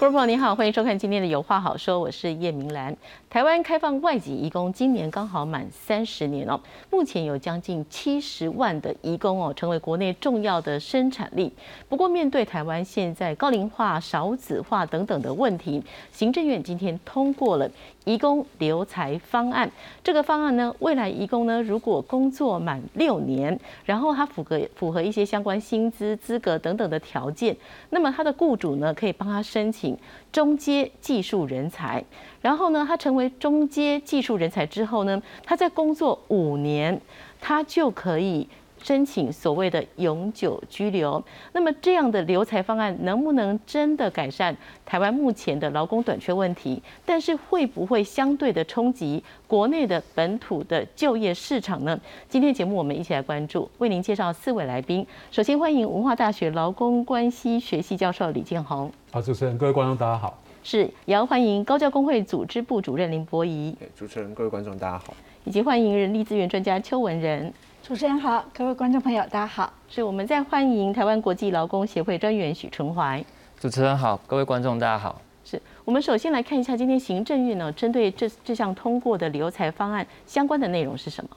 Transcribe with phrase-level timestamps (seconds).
[0.00, 2.96] 观众朋友您好，欢迎收看今天的《有话好说》，我是叶明兰。
[3.28, 6.58] 台湾开放外籍移工，今年刚好满三十年哦。
[6.90, 11.52] 目前有将近七十万的移工哦，成为国内重要的生产力。
[11.86, 17.70] 不过，面对台湾现在高龄化、少子化等等的问题，行政院今天通过了
[18.04, 19.70] 移工留才方案。
[20.02, 27.56] 这个方案呢，未来移工呢，如果工作满六年，然后他符合符合一些相关薪资资格等等的条件，
[27.90, 29.96] 那么他的雇主呢，可以帮他申请。
[30.32, 32.04] 中阶技术人才，
[32.40, 37.00] 然后呢，他成为中阶技术人才之后呢，他在工作五年，
[37.40, 38.48] 他就可以。
[38.82, 46.82] 申请所谓的永久居留，那么这样的留才方案能不能真的改善台湾目前的劳工短缺问题？
[47.04, 51.98] 但是会不会相对的冲击国内的本土的就业市场呢？
[52.28, 55.06] 今天节目我们一起来关注，为您介绍四位来宾。
[55.30, 58.90] 首先欢迎文化大学劳工关系学系教授李建宏。
[59.12, 60.42] 好，主持人，各位观众，大家好。
[60.62, 63.74] 是，也要欢迎高教工会组织部主任林博仪。
[63.96, 65.14] 主持人，各位观众，大家好。
[65.44, 67.52] 以及欢迎人力资源专家邱文仁。
[67.90, 69.72] 主持人好，各位观众朋友，大家好。
[69.88, 73.20] 是我们在欢迎台湾国际劳工协会专员许春怀。
[73.58, 75.20] 主持人好，各位观众大家好。
[75.44, 81.30] 是我们首先来看一下今天行政院呢针对这这项通过的留才方案相关的内容是什么？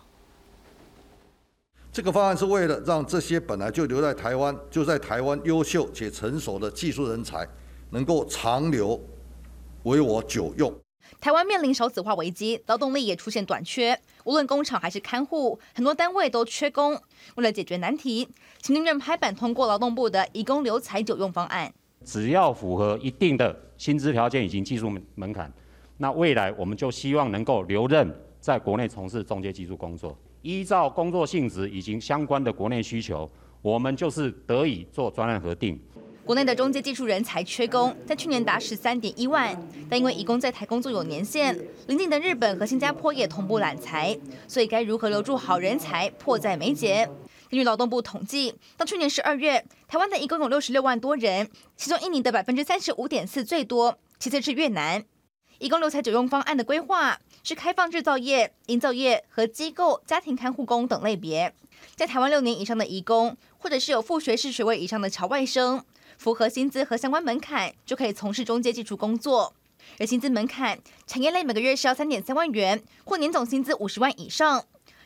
[1.92, 7.48] 这个方案是为了让这些本来就留在台湾、就在台湾优秀且成熟的技术人才
[7.90, 9.02] 能够长留，
[9.82, 10.72] 为我久用。
[11.20, 13.98] 台湾面临少子化危机，劳动力也出现短缺。
[14.26, 16.94] 无论工厂还是看护，很多单位都缺工。
[17.36, 18.28] 为了解决难题，
[18.62, 21.74] 行政院拍板通过劳动部的移工留才久用方案。
[22.04, 25.52] 只要符合一定的薪资条件以及技术门槛，
[25.98, 30.18] 那未来我们就希望能够留任在国内从事中介技术工作。
[30.42, 33.30] 依照工作性质以及相关的国内需求，
[33.62, 35.80] 我们就是得以做专案核定。
[36.26, 41.54] 国内的中介技术人才缺工，在去年达十三点一万，但因为移工在台工作有年限，
[41.88, 44.18] 邻近的日本和新加坡也同步揽才，
[44.48, 47.10] 所以该如何留住好人才迫在眉睫。
[47.50, 55.04] 根据劳动部统计，到去年十二月，台湾的移工有六十六万多人，其中印尼的百分之三十五点四最多，其次是越南。
[55.60, 61.54] 移工留才九用方案的规划是开放制造业、营造业和机构、家庭看护工等类别，
[61.96, 65.84] 在台湾六年以上的移工，或者是有副学士学位以上的侨外生。
[66.24, 69.54] 符合薪资和相关门槛，就可以从事中介技术工作。
[70.00, 74.62] 而薪资门槛，产业类每个月是要三点三万元，或年总薪资五十万以上；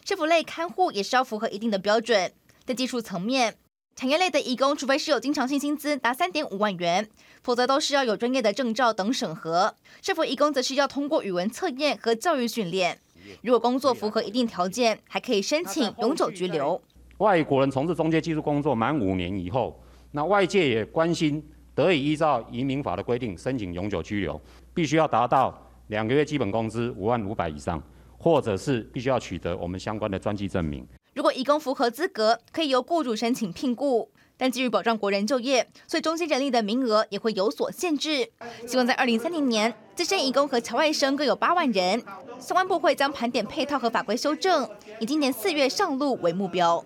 [0.05, 2.31] 社服类看护也是要符合一定的标准。
[2.67, 3.55] 在技术层面，
[3.95, 7.09] 产业类的义工，除非是有经常性薪资达三点五万元，
[7.41, 9.73] 否则都是要有专业的证照等审核。
[10.03, 12.99] 社服义工则是要通过语文测验和教育训练。
[13.41, 16.79] 如果工作符合一定条件，还可以申请永久居留。
[17.17, 19.75] 外国人从事中介技术工作满五年以后。
[20.17, 24.41] 那外界也关心，得以依照移民法的规定申请永久居留，
[24.73, 25.55] 必须要达到
[25.89, 27.79] 两个月基本工资五万五百以上，
[28.17, 30.83] 或者是必须要取得我们相关的专技证明。
[31.13, 38.27] 如果移工符合资格，可以由雇主申请聘雇，但基于保障国人就业，所以中心人力的名额也会有所限制。
[38.65, 42.01] 希望在二零三零年，资深移工和侨外生各有八万人，
[42.39, 44.67] 相关部会将盘点配套和法规修正，
[44.99, 46.83] 以今年四月上路为目标。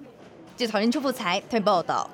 [0.58, 2.10] 记者曹仁邱富才台报道。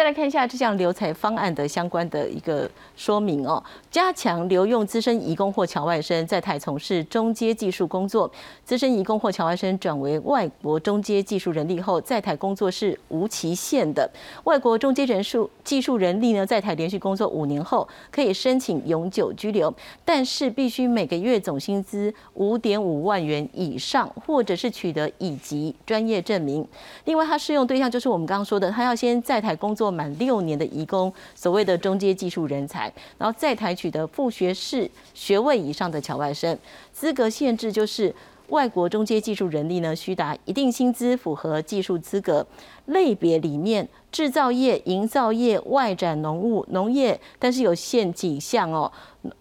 [0.00, 2.66] 再来看一下这项留才方案的相关的一个
[2.96, 8.32] 说明哦，加强留用资深移工或侨外生在台从事中阶技术工作，
[8.64, 14.10] 资深移工或侨外生转为外国中阶技术人力后，在台工作是无期限的。
[14.44, 19.70] 外国中阶人数技术人力呢，在台连续工作五年后，可以申请永久居留，
[20.02, 26.66] 但是必须每个月总薪资五点五万元以上，或者是取得乙级专业证明。
[27.04, 29.89] 另外，它适用对象就是我们刚刚说的，他要先在台工作。
[29.90, 36.56] 满六年的移工，所谓的中阶技术人才，然后再台取的副学士学位以上的侨外生，
[36.92, 38.14] 资格限制就是
[38.48, 42.46] 外国中阶技术人力呢，需达一定薪资，符合技术资格
[42.86, 48.90] 类别里面，制造业、营造业、外展农务、农业，但是有限几项哦。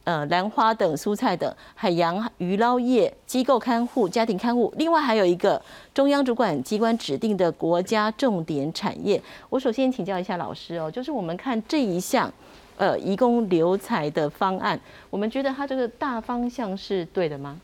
[0.03, 5.61] 呃，兰花等蔬菜等海洋鱼捞业、机构看护、家庭看护，另外还有一个
[5.93, 9.21] 中央主管机关指定的国家重点产业。
[9.49, 12.31] 我首先请教一下老师哦，就是我们看这一项
[12.77, 14.79] 呃，移工留才的方案，
[15.09, 17.59] 我们觉得它这个大方向是对的吗？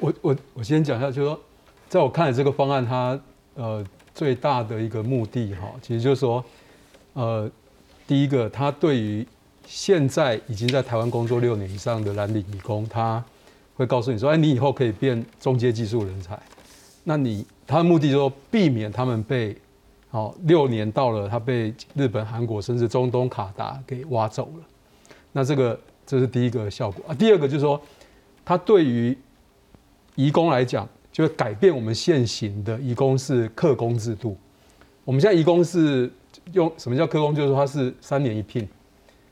[0.00, 1.40] 我我我先讲一下，就是说，
[1.88, 3.18] 在我看来，这个方案它
[3.54, 3.84] 呃
[4.14, 6.44] 最大的一个目的哈，其实就是说，
[7.14, 7.50] 呃，
[8.06, 9.26] 第一个，它对于
[9.70, 13.22] 现在已经在台湾工作六年以上的蓝领移工，他
[13.76, 16.40] 会告诉你说：“哎，你以后可以变中阶技术人才。”
[17.04, 19.54] 那你他的目的就是说，避免他们被
[20.10, 24.64] 哦六年到了，他被日本、韩国甚至中东卡达给挖走了。
[25.32, 27.14] 那这个这是第一个效果啊。
[27.14, 27.78] 第二个就是说，
[28.46, 29.16] 它对于
[30.14, 34.34] 移工来讲，就会改变我们现行的移工是客工制度。
[35.04, 36.10] 我们现在移工是
[36.52, 37.34] 用什么叫客工？
[37.34, 38.66] 就是说它是三年一聘，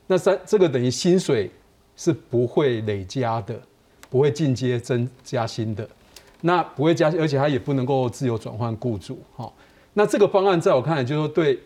[0.06, 1.50] 那三这个等于薪水
[1.96, 3.60] 是不会累加的，
[4.08, 5.88] 不会进阶增加薪的，
[6.42, 9.18] 那不会加，而且它也不能够自由转换雇主。
[9.34, 9.54] 好，
[9.94, 11.58] 那这个方案在我看来，就是说对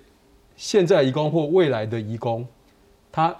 [0.56, 2.46] 现在移工或未来的移工，
[3.10, 3.34] 他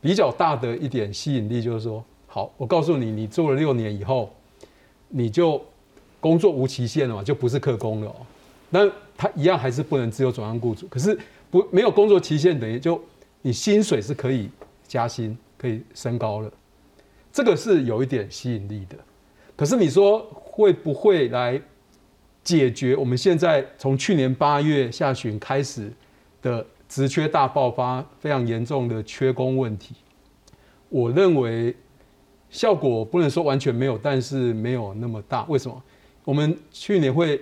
[0.00, 4.34] 比较大的一点吸引力就是说，好，我告诉你，你做了六年以后，
[5.08, 5.62] 你就
[6.18, 8.14] 工作无期限了嘛，就不是客工了。
[8.70, 11.18] 那他一样还是不能自由转换雇主，可是
[11.50, 13.00] 不没有工作期限，等于就
[13.42, 14.48] 你薪水是可以
[14.86, 16.52] 加薪、可以升高了，
[17.32, 18.96] 这个是有一点吸引力的。
[19.56, 21.60] 可是你说会不会来
[22.42, 25.92] 解决我们现在从去年八月下旬开始
[26.40, 29.94] 的职缺大爆发、非常严重的缺工问题？
[30.88, 31.74] 我认为
[32.48, 35.44] 效果不能说完全没有，但是没有那么大。
[35.44, 35.82] 为什么？
[36.24, 37.40] 我们去年会。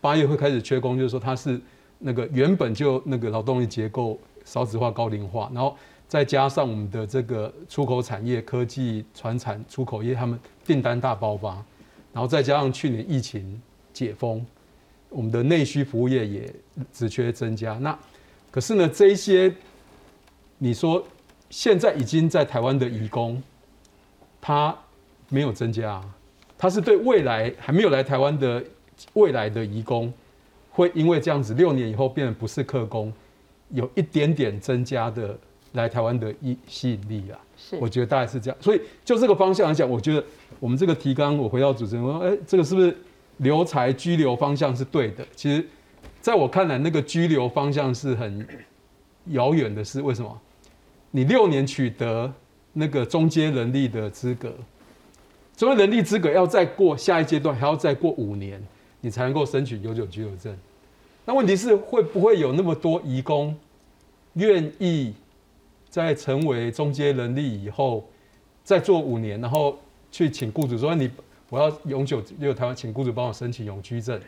[0.00, 1.60] 八月会开始缺工，就是说它是
[1.98, 4.16] 那个原本就那个劳动力结构
[4.48, 5.76] 少子化、高龄化，然后
[6.08, 11.54] 再加上我们的这个出口产业、科技、传产、出口业，他们订单大爆发，
[12.12, 13.60] 然后再加上去年疫情
[13.92, 14.44] 解封，
[15.10, 16.54] 我们的内需服务业也
[16.92, 17.74] 职缺增加。
[17.74, 17.96] 那
[18.50, 19.54] 可是呢，这一些
[20.56, 21.04] 你说
[21.50, 23.42] 现在已经在台湾的移工，
[24.40, 24.74] 他
[25.28, 26.02] 没有增加，
[26.56, 28.64] 他是对未来还没有来台湾的。
[29.12, 30.12] 未来的移工
[30.72, 33.12] 会因为这样子六年以后变得不是客工，
[33.70, 35.38] 有一点点增加的
[35.72, 37.38] 来台湾的吸吸引力啊。
[37.56, 38.56] 是，我觉得大概是这样。
[38.60, 40.24] 所以就这个方向来讲，我觉得
[40.60, 42.96] 我们这个提纲，我回到主持人，我说，哎，这个是不是
[43.38, 45.26] 留才居留方向是对的？
[45.34, 45.66] 其实，
[46.20, 48.46] 在我看来，那个居留方向是很
[49.26, 50.00] 遥远的事。
[50.00, 50.40] 为什么？
[51.10, 52.32] 你六年取得
[52.72, 54.54] 那个中阶人力的资格，
[55.56, 58.62] 中阶能力资格要再过下一阶段，还要再过五年。
[59.00, 60.56] 你才能够申请永久居留证。
[61.28, 63.54] 那问题是会不会有那么多移工
[64.32, 65.12] 愿意
[65.90, 68.02] 在成为中间人力以后
[68.64, 69.76] 再做五年，然后
[70.10, 71.10] 去请雇主说你
[71.50, 74.18] 我要永久留台湾，请雇主帮我申请永居证？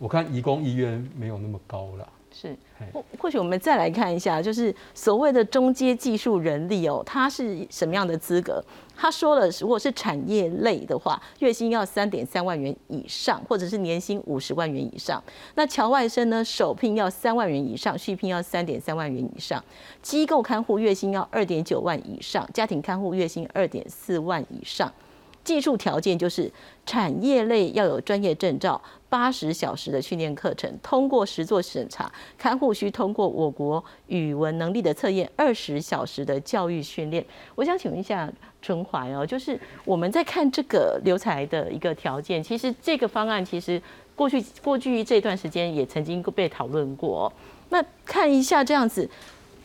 [0.00, 2.12] 我看移工意愿没有那么高了。
[2.32, 2.56] 是，
[2.92, 8.64] 或或许我们再来看一下，就是所谓的中阶技术人力哦，他是什么样的资格？
[8.96, 15.22] 他说了，如果是产业类的话，月薪要三点三万元以上，或者是年薪五十万元以上。
[15.54, 19.62] 那侨外生呢，首聘要三万元以上，续聘要三点三万元以上。
[20.00, 24.92] 机构看护月薪要二点九万以上，家庭看护月薪二点四万以上。
[25.44, 26.50] 技术条件就是
[26.86, 37.24] 产业类要有专业证照，八十小时的训练课程，通过实作审查，看护需通过我国语文能力的测验，二十小时的教育训练。
[37.56, 43.82] 我想请问一下春怀哦，就是我们在看这个留才的一个条件，其实这个方案其实
[44.14, 47.32] 过去过去这段时间也曾经被讨论过。
[47.70, 49.08] 那看一下这样子，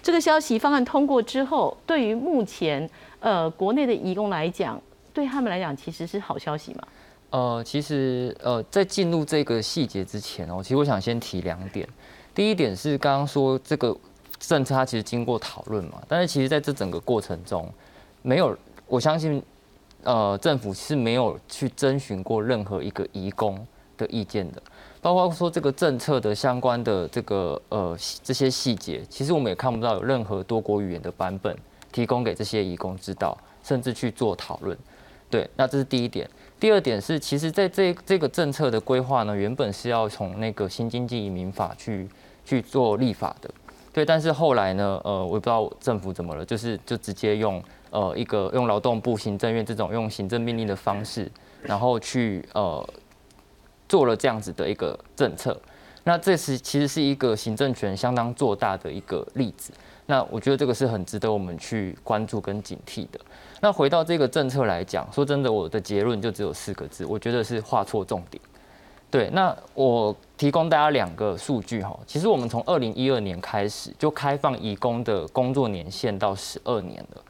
[0.02, 4.82] 这个消息方案通过之后，对于目前呃国内的移工来讲。
[5.18, 6.88] 对他们来讲，其实是好消息嘛？
[7.32, 11.90] 呃，其实呃，在进入这个细节之前哦，其实我想先提两点。
[12.36, 13.98] 第一点是刚刚说这个
[14.38, 17.68] 政策它其实经过讨论嘛，但是其实在这整个过程中，
[18.22, 18.56] 没有
[18.86, 19.42] 我相信
[20.04, 23.58] 呃政府是没有去征询过任何一个移工
[23.98, 24.62] 的意见的，
[25.02, 31.58] 包括说这个政策的相关的这个呃这些细节，其实我们也看不到有任何多国语言的版本
[31.92, 34.78] 提供给这些移工知道，甚至去做讨论。
[35.30, 36.30] 对，那这是第一点。
[36.60, 42.08] 第二点是，其实在这这个政策的规划呢，原本是要从那个新经济移民法去
[42.44, 43.50] 去做立法的。
[43.94, 51.30] 对，但是后来呢，呃，我也不知道政府怎么了，就是就直接用呃一个用劳动部行政院这种用行政命令的方式，
[51.62, 52.88] 然后去呃
[53.90, 55.60] 做了这样子的一个政策。
[56.04, 59.74] 那这是其实是一个行政权相当做大的一个例子。
[60.06, 63.20] 那我觉得这个是很值得我们去关注跟警惕的。
[63.60, 68.42] 那回到这个政策来讲，说真的，我的结论就只有四个字，我觉得是画错重点。
[69.10, 77.22] 对，那我提供大家两个数据哈，其实我们从二零一二年开始就开放移工的工作年限到十二年了。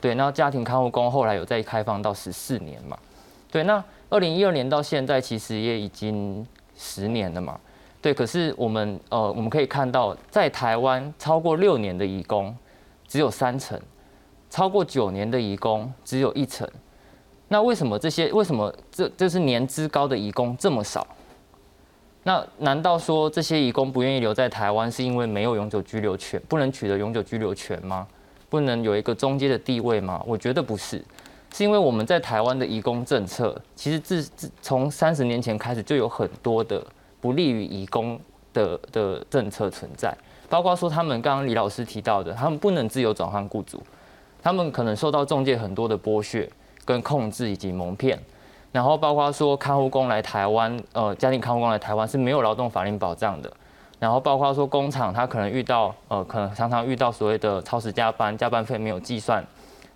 [0.00, 2.96] 对，那家庭看护工后来有再开放到十四年嘛？
[3.50, 7.60] 对，那二零一二年到现在其实也已经十年了嘛？
[8.00, 12.56] 对，可是我们呃，我们可以看到，在台湾超过六年的移工
[13.06, 13.80] 只有三成，
[14.50, 16.68] 超过九年的移工只有一成。
[17.48, 18.32] 那为什么这些？
[18.32, 21.06] 为什么这这是年资高的移工这么少？
[22.24, 28.04] 那难道说这些移工不愿意留在台湾，是因为没有永久居留权，不能取得永久居留权吗？
[28.48, 30.20] 不能有一个中间的地位吗？
[30.26, 31.04] 我觉得不是，
[31.54, 36.84] 是因为我们在台湾的移工政策，其实自自从三十年前开始就有很多的
[37.20, 38.18] 不利于移工
[38.52, 40.12] 的的政策存在，
[40.48, 43.80] 包括说他们刚刚李老师提到的，他们不能自由转换雇主，
[44.46, 46.48] 他们可能受到中介很多的剥削
[46.84, 48.16] 跟控制以及蒙骗。
[48.70, 53.52] 然后包括说看护工来台湾，呃，家庭看护工来台湾是没有劳动法令保障的。
[53.98, 59.44] 然后包括说工厂他可能遇到，呃，可能常常遇到所谓的超时加班，加班费没有计算，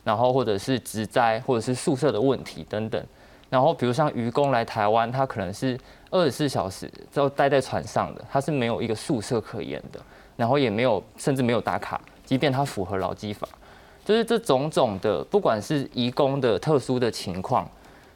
[0.03, 3.01] 然后或者是职灾或者是宿舍的问题等等。
[3.49, 5.79] 然后比如像渔工来台湾，他可能是
[6.11, 10.01] 二十四小时都待在船上的，他是没有一个宿舍可言的，
[10.37, 13.47] 然后也没有甚至没有打卡，即便他符合劳基法，
[14.11, 17.65] 就是这种种的，不管是移工的特殊的情况。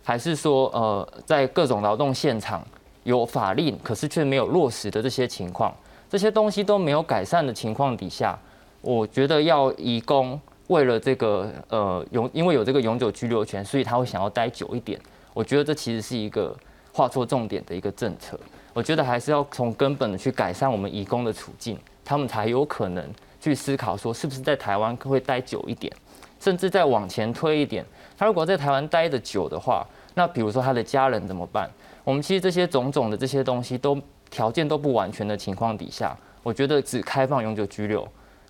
[0.02, 2.66] 还是说，呃，在各种劳动现场
[3.04, 5.72] 有法令，可是却没有落实的这些情况，
[6.10, 8.36] 这些东西都没有改善的情况底下，
[8.80, 15.00] 我觉得要移工为了这个，呃，永因为有这个永久居留权，所以他会想要待久一点。
[15.32, 16.52] 我觉得这其实是一个
[16.92, 18.36] 画错重点的一个政策。
[18.72, 23.08] 我觉得还是要从根本的去改善我们移工的处境，他们才有可能
[23.44, 25.92] 去思考说，是不是在台湾会待久一点，
[26.40, 27.84] 甚至再往前推一点。
[28.16, 31.68] 他如果在台湾待的久的话，那比如说他的家人怎么办？
[32.04, 38.06] 我们其实这些种种的这些东西都条件都不完全的情况底下，我觉得只开放永久居留，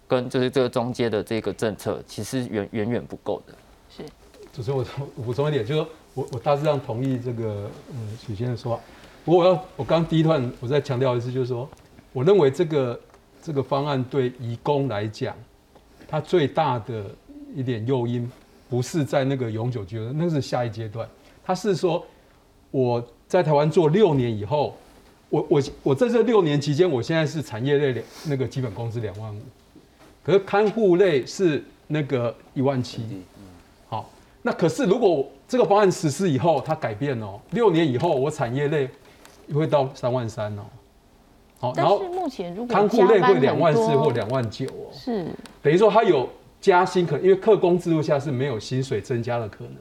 [0.07, 3.55] 跟就是这个中间的这个政策，其实远远远不够的。
[3.89, 4.03] 是，
[4.53, 8.83] 主持人我补充一点，就是我我大致上同意这个呃许先生说话。
[9.25, 11.69] 不过我要我刚第一段我再强调一次，就是说，
[12.13, 12.99] 我认为这个
[13.45, 15.37] 这个方案对移工来讲，
[16.09, 17.05] 它最大的
[17.55, 18.29] 一点诱因。
[18.67, 21.07] 不是在那个永久居留，那是下一阶段。
[21.45, 22.05] 他是说，
[22.73, 24.75] 我在台湾做六年以后，
[25.29, 29.41] 我我我在这六年期间，我现在是产业类两那个基本工资两万五，
[30.25, 33.07] 可是看护类是那个一万七。
[33.89, 34.11] 好，
[34.43, 38.89] 那可是如果这个方案实施以后，它改变哦，六年以后我产业类
[39.53, 40.63] 会到三万三哦。
[41.59, 45.27] 好，然后目前如果看护类会两万四或两万九哦，是
[45.63, 46.29] 等于说它有。
[46.61, 49.75] 加薪可因为客工制度下是没有薪水增加的可能，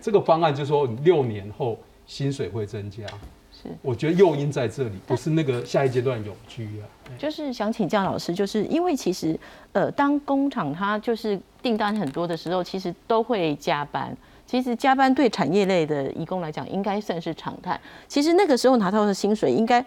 [0.00, 3.04] 这个方案就说六年后薪水会增加，
[3.52, 6.88] 是我觉得诱因在这里，不是那个下一阶段永居啊。
[7.18, 9.38] 就是想请教老师，就是因为其实
[9.72, 14.16] 呃，当工厂它就是订单很多的时候，其实都会加班。
[14.46, 17.78] 其实加班对产业类的移工来讲，应该算是常态。
[18.08, 19.84] 其实那个时候拿到的薪水，应该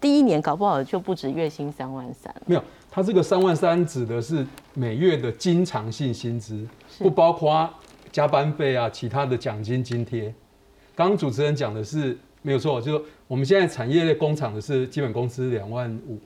[0.00, 2.34] 第一年搞不好就不止月薪三万三。
[2.46, 2.64] 没有。
[2.92, 6.66] 他这个三万三指的是每月的经常性薪资，
[6.98, 7.70] 不包括
[8.10, 10.34] 加班费啊、其他的奖金津贴。
[10.96, 16.18] 刚刚主持人讲的是没有错，就是我们现在产业类工厂的是基本工资两万五，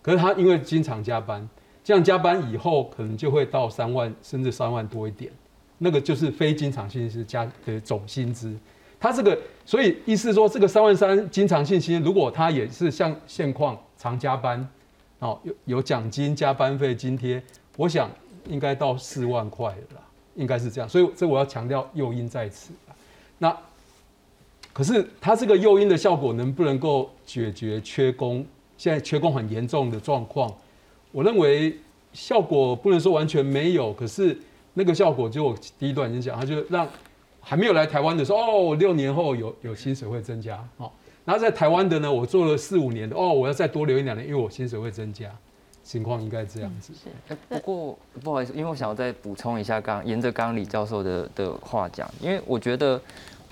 [0.00, 1.46] 可是他因为经常加班，
[1.84, 5.30] 这样加班以后可能就会到三万甚至三万多一点，
[5.76, 8.56] 那个就是非经常性是加的总薪资。
[8.98, 14.66] 他这个所以意思说，这个三万三经常性薪，如果他也是像现况常加班。
[15.18, 17.42] 哦，有有奖金、加班费、津贴，
[17.78, 18.10] 我想
[18.48, 20.00] 应该到四万块了，
[20.34, 20.86] 应该是这样。
[20.86, 22.74] 所以这我要强调诱因在此。
[23.38, 23.56] 那
[24.74, 28.44] 可是它这个诱因的效果能不能够解决缺工？
[28.76, 30.54] 现在缺工很严重的状况，
[31.12, 31.74] 我认为
[32.12, 34.36] 效果不能说完全没有，可是
[34.74, 36.86] 那个效果就我第一段已经讲，它就让
[37.48, 38.38] 还没有来台湾的时候，
[38.72, 40.90] 哦，六年后有有薪水会增加，哦。
[41.24, 45.30] 然后在台湾的呢，我做了四五年的哦，我要再多留一两年，因为我薪水会增加，
[45.84, 46.92] 情况应该这样子。
[46.92, 53.00] 是，不过不好意思，因为我想要再补充一下，刚沿着刚刚李教授的的话讲，因为我觉得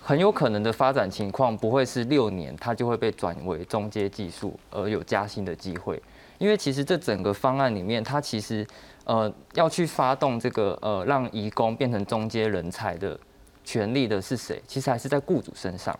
[0.03, 6.03] 很有可能的发展情况不会是六年，它就会被转为中阶技术而有加薪的机会，
[6.39, 8.67] 因为其实这整个方案里面，它其实
[9.05, 13.19] 呃要去发动这个呃让移工变成中阶人才的
[13.65, 14.63] 权利的是谁？
[14.67, 15.99] 其实还是在雇主身上。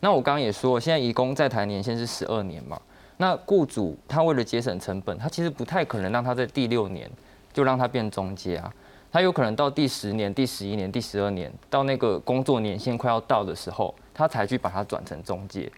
[0.00, 2.80] 那我刚刚也说，现在移工在台年限是十二年嘛？
[3.18, 7.08] 那雇主他为了节省成本，他其实不太可能让他在第六年
[7.52, 8.72] 就让他变中介啊。
[9.12, 15.70] 他有可能到第十年、第十一年、第十二年，到那个工作年限快要到的时候，他才去把它转成中介。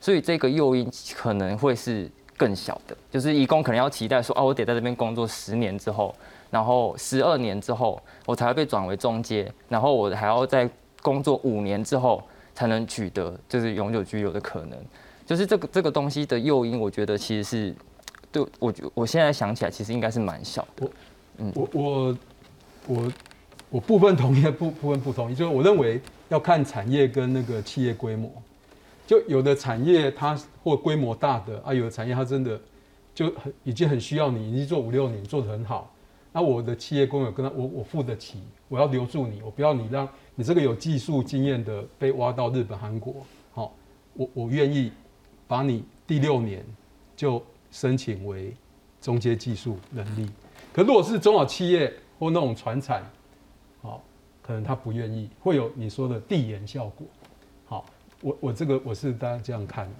[0.00, 6.14] 所以这个诱因可能会是更小的，就是移工可能要期待说，哦，我得在这边工作十年之后，
[6.50, 10.68] 然后十二年之后，我才会被转为中介，然后我还要在
[11.02, 12.22] 工作五年之后。
[12.56, 14.78] 才能取得就是永久居留的可能，
[15.26, 17.74] 就是这个这个东西的诱因，我觉得其实是
[18.32, 20.90] 对我我现在想起来，其实应该是蛮小的。
[21.36, 22.18] 嗯，我我
[22.86, 23.12] 我
[23.68, 26.00] 我部分同意，部部分不同意，就是我认为
[26.30, 28.32] 要看产业跟那个企业规模。
[29.06, 30.34] 就有的产业它
[30.64, 32.58] 或规模大的啊，有的产业它真的
[33.14, 35.92] 就很已经很需要你，已经做五六年做得很好，
[36.36, 43.24] 那我的企业工友跟他，我我付得起，我要留住你，我不要你让你这个有技术经验的被挖到日本、韩国，
[43.54, 43.74] 好，
[44.12, 44.92] 我我愿意
[45.48, 46.62] 把你第六年
[47.16, 48.54] 就申请为
[49.00, 50.28] 中阶技术能力。
[50.74, 53.02] 可如果是中小企业或那种传产，
[53.80, 54.04] 好，
[54.42, 57.06] 可能他不愿意，会有你说的递延效果。
[57.64, 57.86] 好，
[58.20, 59.94] 我我这个我是大家这样看的。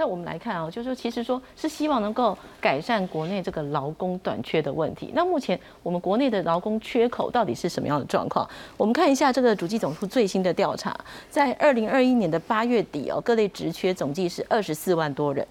[0.00, 5.12] 那我们来看啊，就是说，其实说是希望能够改善国内这个劳工短缺的问题。
[5.14, 8.48] 那目前我们国内的劳工缺口到底是什么样的状况？
[8.78, 15.46] 我们看一下这个主计总处最新的调查，在二零二一年的八月底哦，各类职缺总计是二十四万多人。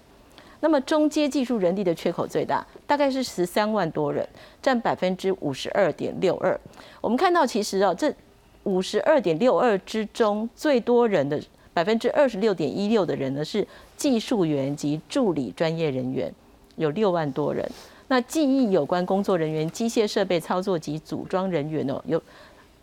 [0.58, 4.28] 那么中阶技术人力的缺口最大，大概是十三万多人，
[4.60, 6.58] 占百分之五十二点六二。
[7.00, 8.12] 我们看到其实哦，这
[8.64, 11.40] 五十二点六二之中，最多人的。
[11.72, 13.66] 百分之二十六点一六的人呢是
[14.00, 16.32] 技术员及助理专业人员，
[16.76, 17.70] 有六万多人。
[18.08, 22.22] 那记忆有关工作人员、机械设备操作及组装人员哦，有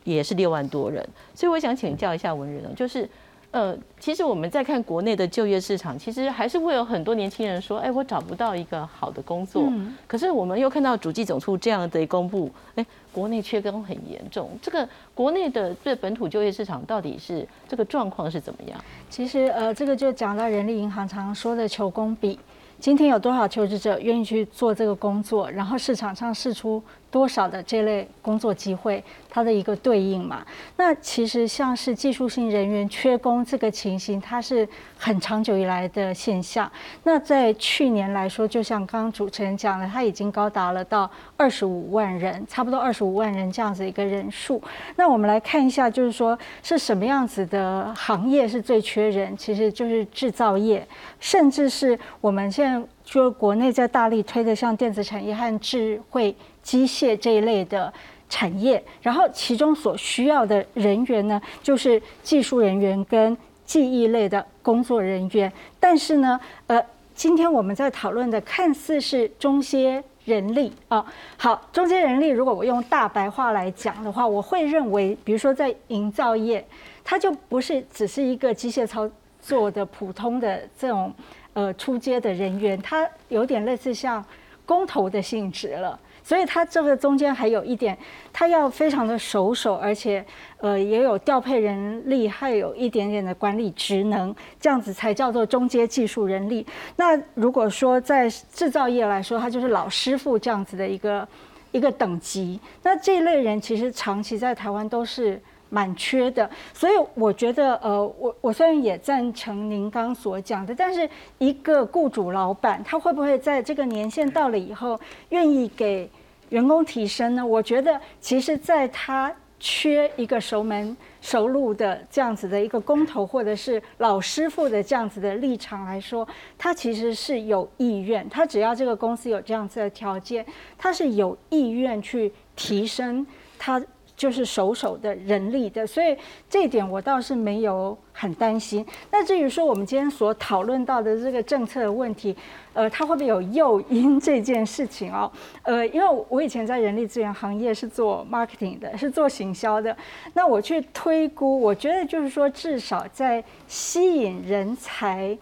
[0.04, 1.04] 也是六万多人。
[1.34, 3.10] 所以我想请教一下文人哦，就是。
[3.52, 9.72] 呃，其实我们在看国内的就业市场，其实还是会有很多年轻人说，哎，我找不到一个好的工作。
[10.06, 14.50] 可是我们又看到主计总处这样的公布，哎，国内缺工很严重。
[14.62, 18.80] 这个国内的这本土就业市场到底是这个状况是怎么样？
[19.10, 22.38] 其实呃，这个就讲到人力银行常说的求工比，
[22.80, 26.84] 今天有多少求职者愿意去做这个工作，然后市场上试出
[27.18, 29.04] 多少的这类工作机会。
[29.30, 30.44] 它的一个对应嘛，
[30.78, 36.72] 那其实像是技术性人员缺工这个情形，它是很长久以来的现象。
[37.04, 44.60] 那在去年来说，就像刚刚主持人讲的，它已经高达了到二十五万人，差不多二十五万人这样子一个人数。
[44.96, 49.38] 那我们来看一下，就是说是什么样子的行业是最缺人？
[49.38, 50.88] 其实就是制造业，
[51.20, 57.92] 甚至是我们现在说国内在大力推的像电子产业和智慧机械这一类的。
[58.30, 65.50] 产业，然后其中所需要的人员呢，就是技术人员跟记忆类的工作人员。
[65.80, 66.78] 但是呢，呃，
[67.16, 71.06] 今天我们在讨论的看似是中阶人力啊。
[71.38, 76.62] 好，中间人力，如果我用大白话来讲的话，我会认为，比如说在营造业，
[77.06, 79.10] 它就不是只是一个机械操
[79.42, 81.14] 作的普通的这种
[81.58, 84.24] 呃出街的人员，他有点类似像
[84.64, 86.00] 工头的性质了。
[86.24, 87.98] 所以他这个中间还有一点，
[88.32, 90.24] 他要非常的熟手，而且
[90.60, 96.64] 呃也有调配人力，还有一点点的管理职能，这样子才叫做中阶技术人力。
[96.98, 101.28] 那如果说在制造业来说，他就是老师傅这样子的一个
[101.72, 102.60] 一个等级。
[102.84, 105.42] 那这一类人其实长期在台湾都是。
[105.70, 115.00] 蛮缺的，所以我觉得，呃，我我虽然也赞成您刚所讲的，但是一个雇主老板，他会不会在这个年限到了以后，
[115.30, 116.10] 愿意给
[116.50, 117.46] 员工提升呢？
[117.46, 126.26] 我觉得，其实在他缺一个熟门熟路的这样子的一个工头，或者是老师傅的这样子的立场来说，
[126.58, 130.46] 他其实是有意愿，他只要这个公司有这样子的条件，
[130.78, 133.28] 他是有意愿去提升
[133.60, 133.82] 他。
[134.18, 136.18] 就是手手的人力的，所以
[136.50, 138.84] 这一点我倒是没有很担心。
[139.12, 142.36] 那至于说我们今天所讨论到的这个政策的问题，
[142.74, 145.32] 呃，它会不会有诱因这件事情哦？
[145.62, 149.96] 呃，因为我以前在人力资源行业是做 marketing 的，是做行销的。
[150.34, 155.38] 那我去推估，我觉得就是说，至少在吸引人才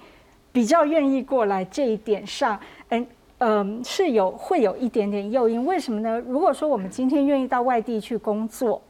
[0.52, 2.60] 比较愿意过来这一点上，
[2.90, 3.08] 嗯。
[3.40, 6.18] 嗯，是有会有一点点诱因，为什么呢？
[6.22, 8.82] 如果说我们今天愿意到外地去工作，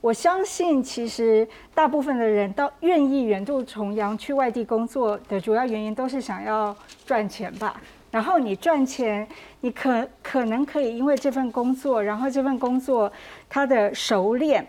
[0.00, 6.76] 我相信其实大部分的人到愿意远渡重洋去外地工作的主要原因都是想要
[7.06, 7.80] 赚钱吧。
[8.10, 9.26] 然后你赚钱，
[9.60, 13.10] 你可可能可以因为这份工作，然后这份工作
[13.48, 14.66] 它的熟练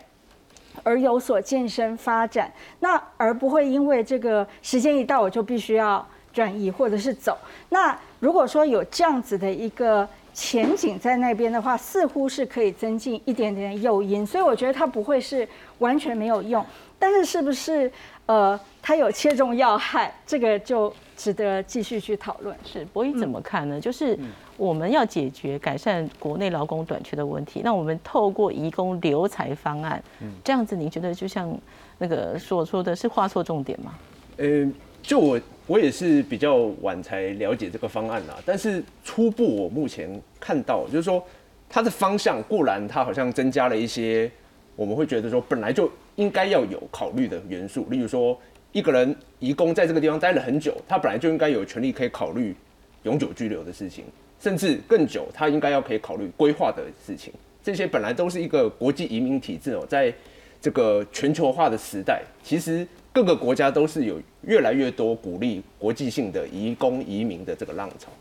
[0.83, 7.35] 而有所晋升发展，那而不会因为这个时间一到我就必须要转移或者是走
[7.69, 7.97] 那。
[8.25, 16.65] 如果说有这样子的一个前景在那边的话，似乎是可以增进一点点诱因，所以我觉得它不会是完全没有用。
[16.97, 17.91] 但是是不是
[18.25, 22.57] 呃，它有切中要害，这个就值得继续去讨论。
[22.65, 23.79] 是博弈怎么看呢？
[23.79, 24.17] 就是
[24.57, 30.03] 我们要解决改善国内劳工短缺的问题，那我们透过移工留才方案，
[30.43, 31.55] 这样子，您觉得就像
[31.99, 33.93] 那个所说的是画错重点吗？
[34.37, 34.67] 呃，
[35.03, 35.39] 就我。
[35.67, 41.25] 我也是比较晚才了解这个方案啦，但是初步我目前看到，就是说
[41.67, 44.29] 它的方向固然它好像增加了一些，
[44.75, 48.39] 我们会觉得说本来就应该要有考虑的元素，例如说
[48.71, 52.55] 一个人移工在这个地方待了很久，他本来就应该有权利可以考虑
[53.03, 54.03] 永久居留的事情，
[54.39, 57.33] 甚至更久，他应该要可以考虑规划的事情。
[57.63, 60.13] 这些本来都是一个国际移民体制哦，在
[60.61, 68.11] 这个全球化的时代，其实各个国家都是有越来越多鼓励国际性的移工移民的这个浪潮。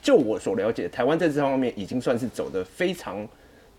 [0.00, 3.26] 就我所了解，台湾在这方面已经算是走得非常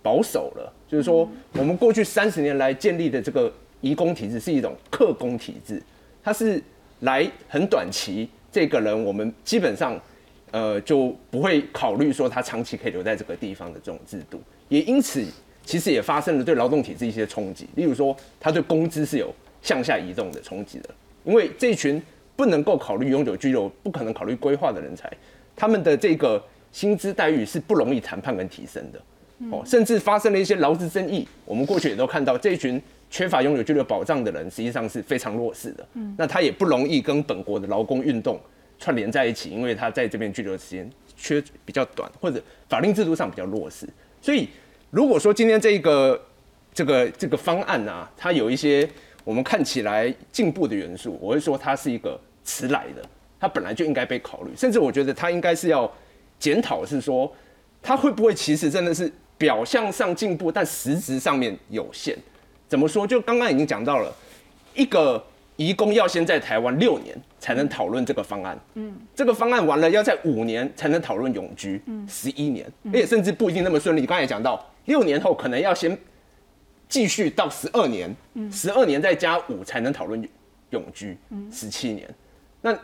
[0.03, 0.73] 保守了。
[0.85, 5.81] 就是说，我们过去三十年来建立的这个移工体制是一种客工体制，
[6.21, 6.61] 它是
[6.99, 9.97] 来很短期，这个人我们基本上
[10.51, 14.41] 呃就不会考虑说他长期可以留在这个地方的这种制度。
[14.67, 15.23] 也因此，
[15.63, 19.33] 其实也发生了对劳动体制一些冲击，例如说，他对工资是有
[19.65, 20.89] 向下移动的冲击的，
[21.23, 21.99] 因为这群
[22.35, 25.11] 不能够考虑永久居留、不可能考虑规划的人才。
[25.55, 29.01] 他们的这个薪资待遇是不容易谈判跟提升的，
[29.49, 31.27] 哦，甚至发生了一些劳资争议。
[31.45, 35.87] 我们过去也都看到，这一群缺乏永久居留保障的人，实际上是非常弱势的。
[35.95, 38.39] 嗯，那他也不容易跟本国的劳工运动
[38.77, 43.87] 串联在一起，因为他在这边居留的时间缺比较短，或者法令制度上比较弱势。
[44.21, 44.49] 所以，
[44.91, 46.21] 如果说今天这个
[46.73, 48.87] 这个这个方案啊，它有一些
[49.25, 53.03] 我们看起来进步的元素，我会说它是一个迟来的。
[53.37, 55.91] 它本来就应该被考虑，甚至我觉得它应该是要
[56.39, 57.31] 检讨，是说
[57.83, 62.17] 它会不会其实真的是表象上进步，但实质上面有限。
[62.67, 63.05] 怎么说？
[63.05, 64.11] 就刚刚已经讲到了，
[64.73, 65.23] 一个
[65.57, 74.05] 移工要先在台湾六年才能讨论这个方案，嗯，这个方案完了要在五年才能讨论永居，嗯，十一年，而且甚至不一定那么顺利。
[74.05, 75.95] 刚才讲到六年后可能要先
[76.89, 80.27] 继续到十二年，嗯，十二年再加五才能讨论
[80.69, 82.09] 永居，嗯，十七年，
[82.61, 82.77] 那。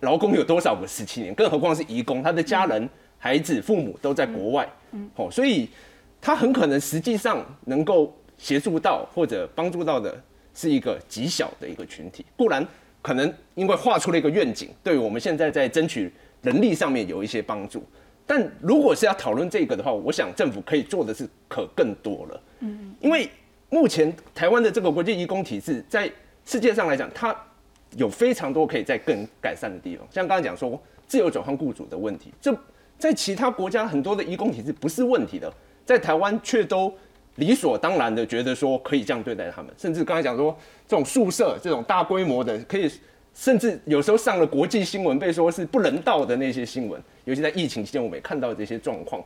[0.00, 1.32] 劳工有多少个十七年？
[1.34, 4.68] 更何况是移工，他的家人、孩子、父母都在国外，
[5.14, 5.70] 哦，所以
[6.20, 10.20] 他很可能实际上能够协助到或者帮助到的
[10.52, 12.26] 是一个极小的一个群体。
[12.36, 12.66] 固然
[13.00, 17.82] 可能因为画出了一个愿景，对我们现在在争取人力上面有一些帮助，
[18.26, 22.40] 但如果是要讨论这个的话，我想政府可以做的是可更多了。
[22.60, 23.28] 嗯，因为
[23.68, 26.10] 目前台湾的这个国际移工体制，在
[26.44, 27.36] 世界上来讲，它
[27.96, 32.56] 有非常多可以在更改善的地方，像刚才讲说自由转换雇主的问题，这
[32.98, 35.52] 在其他国家很多的移工体制不是问题的，
[35.84, 36.92] 在台湾却都
[37.36, 40.56] 理所当然的觉得说可以这样对待他们，甚至刚才讲说
[40.88, 42.90] 这种宿舍这种大规模的，可以
[43.34, 49.22] 甚至有时候上了国际新闻，被说是不人道的那些新闻，尤其在疫情期间，我们也看到这些状况，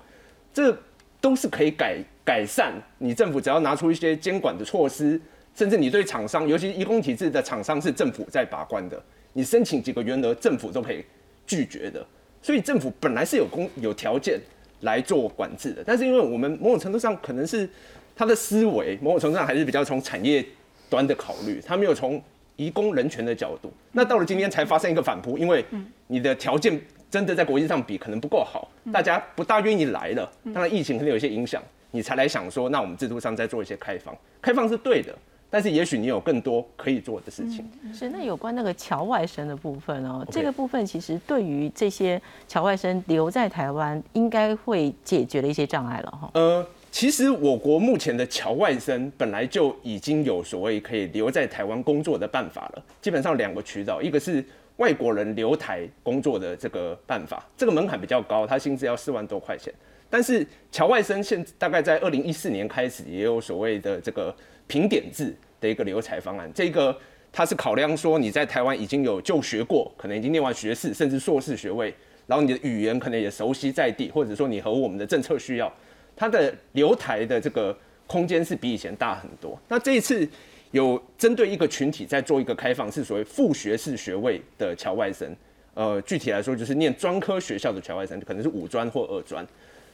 [0.52, 0.76] 这
[1.20, 2.72] 都是可以改改善。
[2.98, 5.20] 你政府只要拿出一些监管的措施。
[5.54, 11.04] 甚至你对厂商，尤其移工体制的厂商是政府在把关的，你申请几个原额，政府都可以
[11.48, 12.06] 拒绝的。
[12.40, 14.38] 所以政府本来是有公有条件
[14.82, 17.68] 来做管制的，但是因为我们某种程度上可能是
[18.14, 20.46] 他的思维，某种程度上还是比较从产业
[20.88, 22.22] 端的考虑，他没有从
[22.58, 23.72] 移工人权的角度。
[23.92, 25.64] 那到了今天才发生一个反扑，因为
[26.08, 26.78] 你的条件
[27.10, 30.30] 真的在国际上比可能不够好，大家不大愿意来了。
[30.52, 35.14] 当然疫情可能有一些影响，你才来想说，那我们制度上再做一些开放，开放是对的。
[35.50, 37.66] 但是也许你有更多可以做的事情。
[37.90, 46.30] 是那有关那个侨外生的部分哦，这个部分其实对于这些侨外生留在台湾，应该会解决了一些障碍了哈。
[46.34, 46.66] 呃，
[46.98, 54.44] 其实我国目前的侨外生本来就已经有所谓可以留在台湾工作的办法了，基本上两个渠道，一个是
[54.78, 59.72] 外国人留台工作的这个办法，这个门槛比较高，他薪资要四万多块钱。
[60.10, 64.34] 但是侨外生现大概在二零一四年开始也有所谓的这个。
[64.66, 66.94] 评点制的一个留才方案，这个
[67.32, 71.94] 它是考量说你在台湾已经有就学过，可能已经念完学士甚至硕士学位，
[72.26, 75.72] 然后你的语言可能也熟悉在地，或者说你和我们的政策需要，
[76.18, 77.74] 它的留台的这个
[78.06, 79.58] 空间是比以前大很多。
[79.68, 80.28] 那这一次
[80.72, 85.34] 有针对一个群体在做一个开放，是所谓副学士学位的侨外生，
[85.74, 89.46] 呃，具体来说就是念专科学校的侨外生，可能是五专或二专，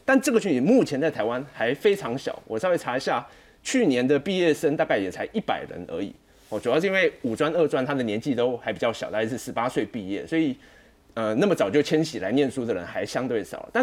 [0.05, 3.25] 但这个群体目前在台湾还非常小，我稍微查一下。
[3.67, 6.13] 去年的毕业生大概也才一百人而已，
[6.51, 10.55] 哦，主要是因为五专、二专他的年纪都还比较小，大概是十八岁毕业，所以，
[11.15, 13.67] 呃，那么早就迁徙来念书的人还相对少。
[13.73, 13.83] 但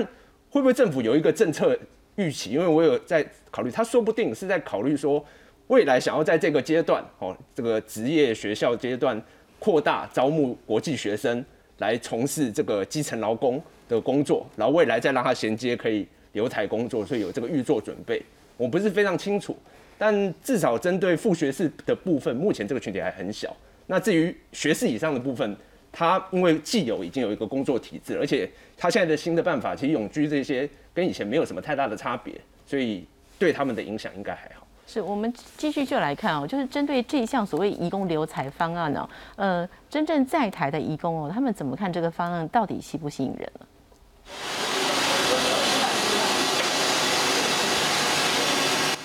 [0.51, 1.75] 会不会政府有一个政策
[2.15, 2.51] 预期？
[2.51, 5.23] 因为我有在考虑，他说不定是在考虑说，
[5.67, 9.21] 未来想要在这个阶段，哦，这个职业学校阶段
[9.59, 11.43] 扩大招募国际学生
[11.77, 18.21] 来从事这个基层劳工的工作，然后未来再让他衔接可以留台工作，所以有这个预做准备。
[18.57, 19.55] 我不是非常清楚。
[19.97, 23.55] 但至少针对副学士的部分，目前这个群体还很小。
[23.85, 25.55] 那至于学士以上的部分，
[25.91, 33.05] 他因为既有已经有一个工作体制，而且他现在的新的办法，其实永居这些跟以前没有什么太大的差别，所以
[33.39, 34.67] 对他们的影响应该还好。
[34.87, 43.65] 是我们继续就来看哦，就是针对这一项所谓移工留才方案呢，呃，真正在台的移工哦，他们怎么看这个方案到底吸不吸引人呢？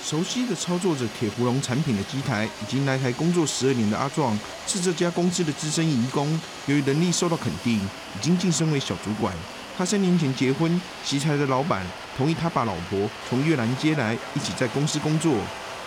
[0.03, 6.29] 熟悉的操作着铁芙蓉产品的机台，已经来台工作十二年的阿壮，是这家公司的资深移工。
[6.66, 9.33] 由于能力受到肯定，已经晋升为小主管。
[9.77, 11.85] 他三年前结婚，席材的老板
[12.17, 15.37] 同意他把老婆从越南接来，一起在公司工作。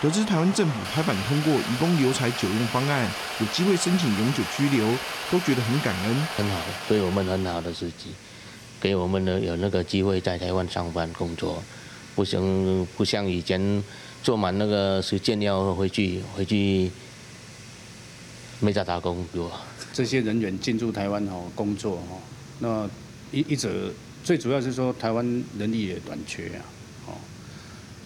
[0.02, 4.88] 得知台湾政府拍板通过移工留才久用方案，有机会申请永久居留，
[5.32, 6.28] 都觉得很感恩。
[6.38, 8.13] 很好，对我们很好的事情，
[8.80, 11.62] 给我们呢有那个机会在台湾上班工作，
[12.15, 13.84] 不像不像以前。
[14.21, 16.91] 做满那个时间要回去，回去
[18.60, 19.62] 没在打工，对吧？
[19.93, 22.19] 这些人员进驻台湾哦工作哦，
[22.60, 22.89] 那
[23.31, 23.91] 一一则
[24.23, 25.25] 最主要是说台湾
[25.57, 26.61] 人力也短缺啊，
[27.07, 27.13] 哦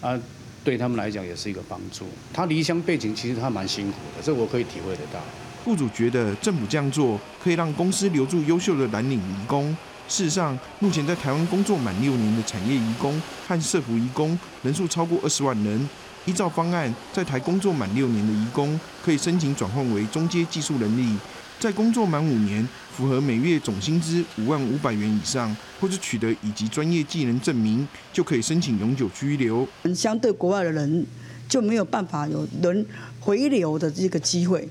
[0.00, 0.20] 啊
[0.62, 2.06] 对他们来讲也是一个帮助。
[2.32, 5.20] 他离乡背景其实他蛮辛苦的，这我可以体会得到。
[5.64, 9.76] 雇主觉得政府这样做可以让公司留住优秀的蓝领移工。
[10.06, 15.88] 事实上，目前在台湾工作满六年的产业移工和社服移工人数超过二十万人。
[16.26, 21.18] 依照方案，在台工作满六年的移工可以申请转换为中阶技术能力，
[21.64, 29.66] 在工作满五年，符合每月总薪资五万五百元以上，或者取得以及专业技能证明，就可以申请永久居留。
[29.94, 31.06] 相对国外的人
[31.48, 32.86] 就没有办法有人
[33.18, 34.68] 回流的这个机会，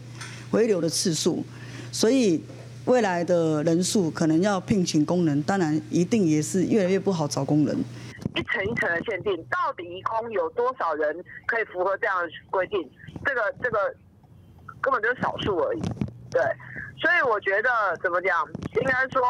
[0.51, 1.43] 回流的次数，
[1.91, 2.39] 所以
[2.85, 7.75] 未来的人数可能要聘请工人，当然一定也是越来越不好找工人。
[8.35, 12.87] 一层一层的限定，到底一空有多少人可以符合这样的规定？
[13.25, 13.79] 这个这个
[14.79, 15.81] 根本就是少数而已，
[16.29, 16.39] 对。
[17.03, 17.69] 所以我觉得
[18.01, 19.21] 怎么讲，应该说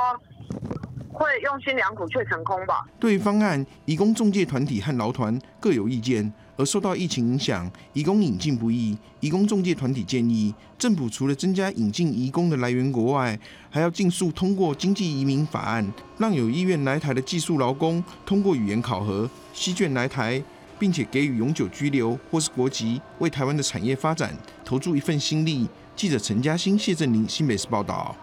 [1.12, 2.86] 会用心良苦却成空吧。
[3.00, 6.32] 对方案，移工中介团体和劳团各有意见。
[6.56, 8.96] 而受到疫情影响，移工引进不易。
[9.22, 13.40] 移工中介团体建议，政府除了增加引进移工的来源国外，
[13.72, 20.40] 还要尽速通过经济移民法案，让有意愿来台的技术劳工通过语言考核，吸卷来台，
[20.78, 24.32] 并且给予永久居留或是国籍，为台湾的产业发展
[24.64, 25.68] 投注一份心力。
[25.96, 28.16] 记者陈嘉欣、谢振林新北市报道。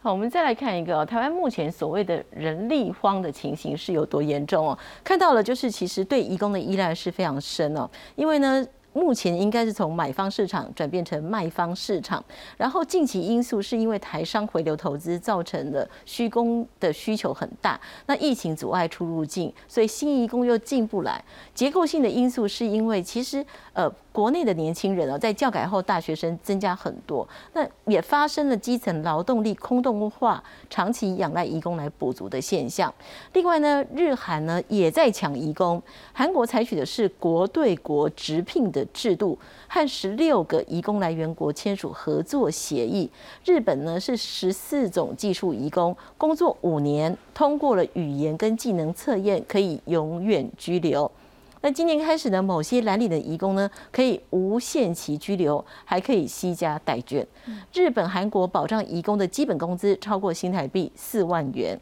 [0.00, 4.78] 好，我们再来看一个台湾目前所谓的人力荒的情形是有多严重哦？
[5.02, 8.66] 看到了，就是其实对移工的依赖是非常深哦，因为呢。
[8.94, 12.24] 目前应该是从买方市场转变成卖方市场，
[12.56, 21.22] 然后近期因素是因为台商回流投资造成的虚工的需求很大，那疫情阻碍出入境，所以新移工又进不来。
[21.52, 32.92] 结构性的因素是因为其实呃国内的年轻人哦，在教改后大学生增加很多，那也发生了基层劳动力空洞化，长期仰赖移工来补足的现象。
[33.32, 39.04] 另外呢，日韩呢也在抢移工，韩国采取的是国对国直聘的的。
[39.04, 43.10] 制度和十六个移工来源国签署合作协议。
[43.44, 51.10] 日本呢是十四种技术移工，工作五年，通过了语言跟技能测验，可以永远居留。
[51.60, 57.26] 那今年开始呢，某些蓝领的移工呢可以无限期居留，还可以惜家带卷。
[57.72, 61.78] 日本、韩国保障移工的基本工资超过新台币四万元。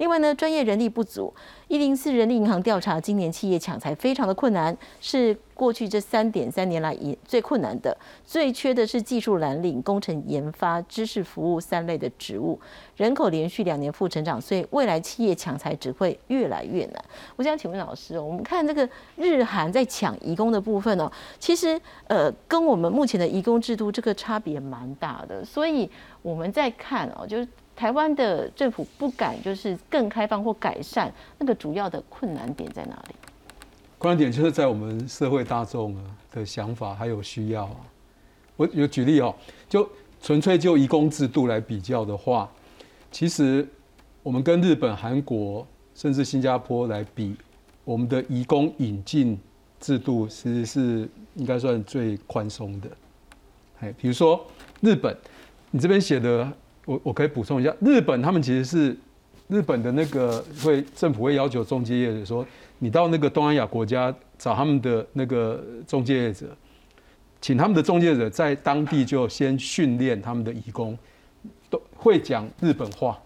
[0.00, 1.32] 另外呢，专业人力不足。
[1.68, 7.94] 一零四人力银行调查，今年企业抢才非常的困难，是过去这三点三年来也最困难的。
[8.24, 12.58] 最缺的是技术蓝领、工程研发、知识服务三类的职务。
[12.96, 17.04] 人口连续两年负成长，所以未来企业抢才只会越来越难。
[17.36, 25.44] 我想请问老师，我们看这个日韩在抢移工的部分哦，其实呃跟我们目前的移工制度这个差别蛮大的。
[25.44, 25.90] 所以
[26.22, 27.46] 我们在看哦，就是。
[27.80, 33.14] 台湾的政府不敢就是更开放或改善，那个主要的困难点在哪里？
[33.96, 37.76] 困难点就是在我们社会大众啊的想法还有需要啊。
[38.58, 39.34] 我有举例哦，
[39.66, 39.88] 就
[40.20, 42.46] 纯粹就移工制度来比较的话，
[43.10, 43.66] 其实
[44.22, 47.34] 我们跟日本、韩国甚至新加坡来比，
[47.84, 49.40] 我们的移工引进
[49.80, 52.90] 制度其实是应该算最宽松的。
[53.80, 54.44] 哎，比如说
[54.82, 55.16] 日本，
[55.70, 56.46] 你这边写的。
[56.90, 58.96] 我我可以补充一下，日本他们其实是
[59.46, 62.44] 日本的那个会政府会要求中介业者说，
[62.80, 66.48] 你到那个东南亚国家找他们的那个中介业者，
[67.40, 70.98] 请他们的中介者在当地就先训练他们的义工，
[71.70, 73.16] 都会讲日本话，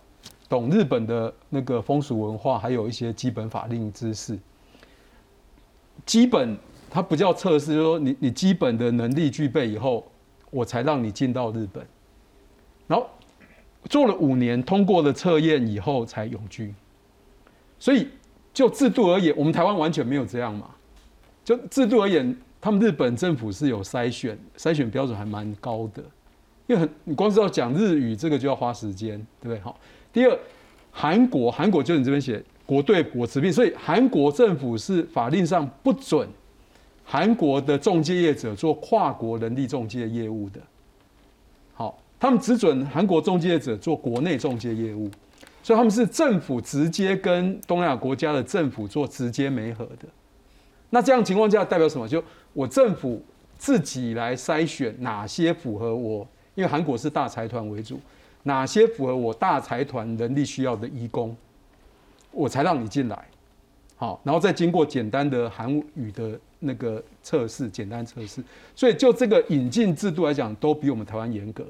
[0.46, 4.38] 懂日本的那个风俗文化，还有一些基本法令知识。
[6.04, 6.54] 基本
[6.90, 10.06] 它不叫测试，就是说你你基本的能力具备以后，
[10.50, 11.82] 我才让你进到日本，
[12.86, 13.08] 然后。
[13.88, 16.74] 做了五年，通过了测验以后才永居，
[17.78, 18.08] 所以
[18.52, 20.70] 就制度而言，我们台湾完全没有这样嘛。
[21.44, 26.02] 就制度而言，他们日本政府是有筛选，筛选标准还蛮高的。
[26.66, 29.60] 因为很，你光是要讲日语，这个就要花时间，对不对？
[29.60, 29.78] 好，
[30.10, 30.38] 第二，
[30.90, 36.26] 韩国，韩国就你这边写国对国持币，所以韩国政府是法令上不准
[37.04, 40.60] 韩国的中介业者做跨国人力中介业务的，
[42.18, 45.10] 他们只准韩国中介者做国内中介业务，
[45.62, 50.08] 所以他们是政府直接跟东南亚国家的政府做直接媒合的。
[50.90, 52.08] 那这样情况下代表什么？
[52.08, 52.22] 就
[52.52, 53.22] 我政府
[53.58, 58.00] 自己来筛选哪些符合我，因为韩国是大财团为主，
[58.44, 61.36] 哪些符合我大财团人力需要的义工，
[62.30, 63.26] 我才让你进来。
[63.96, 68.42] 好，然后再经过简单的韩语的那个测试，简单测试，
[68.74, 71.64] 所以就这个引进制度来讲，都比我们台湾严格。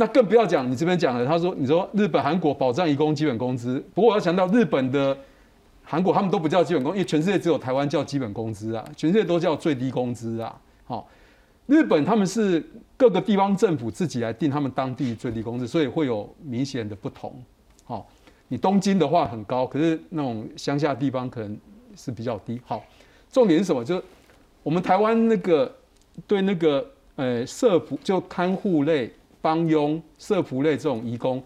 [0.00, 5.14] 那更不要讲你这边讲的，他说你说日本、韩国保障移工基本工资，不过我要强调，日本的、
[5.84, 10.58] 韩国他们都不叫基本工，因为全世界只有台湾叫基本工资啊，全世界都叫最低工资啊。
[10.86, 11.06] 好，
[11.66, 17.34] 日本他们是各个地方政府自己来定他们当地最低工资，所以会有明显的不同。
[17.84, 18.08] 好。
[18.52, 21.56] 你东京的话很高，可是那种乡下地方可能
[21.94, 22.60] 是比较低。
[22.64, 22.82] 好，
[23.30, 23.84] 重点是什么？
[23.84, 24.02] 就是
[24.64, 25.72] 我们台湾那个
[26.26, 26.84] 对那个
[27.14, 29.08] 呃社服就看护类、
[29.40, 31.42] 帮佣、社服类这种义工，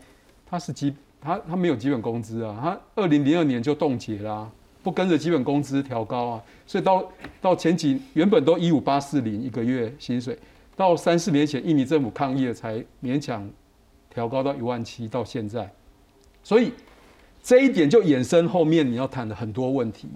[0.46, 4.50] 他是基他他没有基本工资啊，他二零零二年就冻结啦，
[4.82, 10.38] 不跟着基本工资调高啊，所以到到前几原本都一五八四零一个月薪水，
[10.76, 13.48] 到三四年前印尼政府抗议了才勉强
[14.08, 15.70] 调高到一万七，到现在，
[16.42, 16.72] 所以。
[17.46, 20.08] 这一点就衍生后面你要谈的很多问题。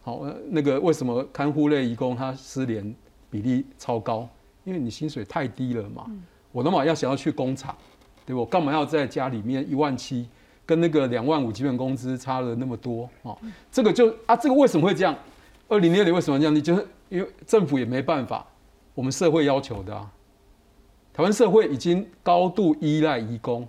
[0.00, 2.94] 好，那个为什么看护类义工他失联
[3.28, 4.28] 比例超高？
[4.62, 6.08] 因为你薪水太低了嘛。
[6.58, 7.72] 我那么要想要去工厂，
[8.26, 10.28] 对我干嘛要在家里面一万七，
[10.66, 13.30] 跟那个两万五基本工资差了那么多啊？
[13.70, 15.16] 这个就啊，这个为什么会这样？
[15.68, 16.52] 二零年为什么这样？
[16.52, 18.44] 你就是因为政府也没办法，
[18.92, 20.10] 我们社会要求的啊。
[21.12, 23.64] 台湾社会已经高度依赖义工。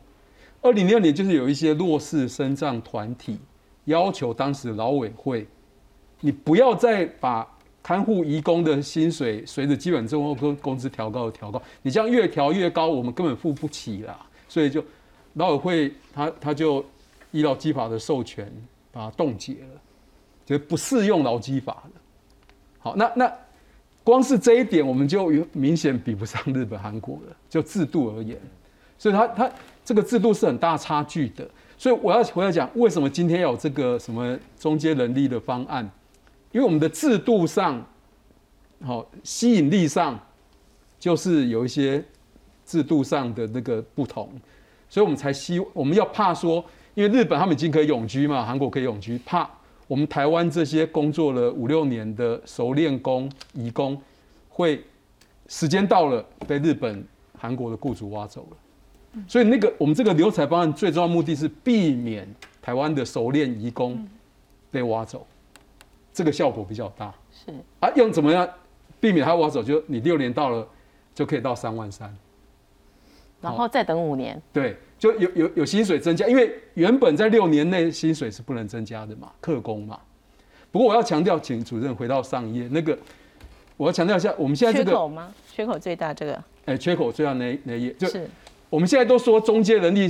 [0.64, 3.38] 二零零二年，就是有一些弱势生障团体
[3.86, 5.46] 要求当时劳委会，
[6.22, 7.48] 你不要再把
[7.82, 14.20] 看护义工的薪水随着基本生活工工资调高调高，你这样越调越高，我们根本付不起啦。
[14.48, 14.84] 所以就
[15.34, 16.84] 劳委会他他就
[17.32, 18.52] 依劳基法的授权
[18.92, 19.82] 把它冻结了，
[20.46, 21.92] 就不适用劳基法了。
[22.80, 23.34] 好，那那
[24.04, 28.38] 光是这一点，我们就有明显比不上日本、韩国了，就制度而言。
[28.98, 29.52] 所以他他。
[29.86, 35.90] 这个制度是很大差距的，所以我要回来讲，为什么今天有这个什么中间人力的方案？
[36.52, 37.86] 因为我们的制度上，
[38.82, 40.20] 好吸引力上，
[41.00, 42.04] 就是有一些
[42.66, 44.32] 制度上的那个不同，
[44.90, 46.64] 所以我们才希我们要怕说，
[46.96, 49.50] 因为日本他们已经可以永居嘛，韩国可以永居，怕
[49.88, 54.00] 我们台湾这些工作了五六年的熟练工、移工，
[54.48, 54.84] 会
[55.48, 57.04] 时间到了被日本、
[57.38, 58.58] 韩国的雇主挖走了。
[59.28, 62.28] 所以那个我们这个留才方案最重要目的是避免
[62.62, 64.08] 台湾的熟练移工
[64.70, 65.26] 被挖走，
[66.14, 67.14] 这个效果比较大。
[67.32, 68.48] 是啊，用怎么样
[69.00, 69.64] 避免他挖走？
[69.64, 70.68] 就你六年到了
[71.16, 72.14] 就可以到三万三，
[73.42, 74.42] 然后再等五年。
[74.52, 80.00] 对，就有有有薪水增加，因为原本在六年内薪水是不能增加的嘛，克工嘛。
[80.72, 82.98] 不过我要强调，请主任回到上一页那个，
[83.78, 85.34] 我要强调一下，我们现在这个缺口吗？
[85.52, 86.44] 缺口最大这个？
[86.66, 88.30] 哎，缺口最大那那一页就是。
[88.70, 90.08] 我们现在都说中介能力，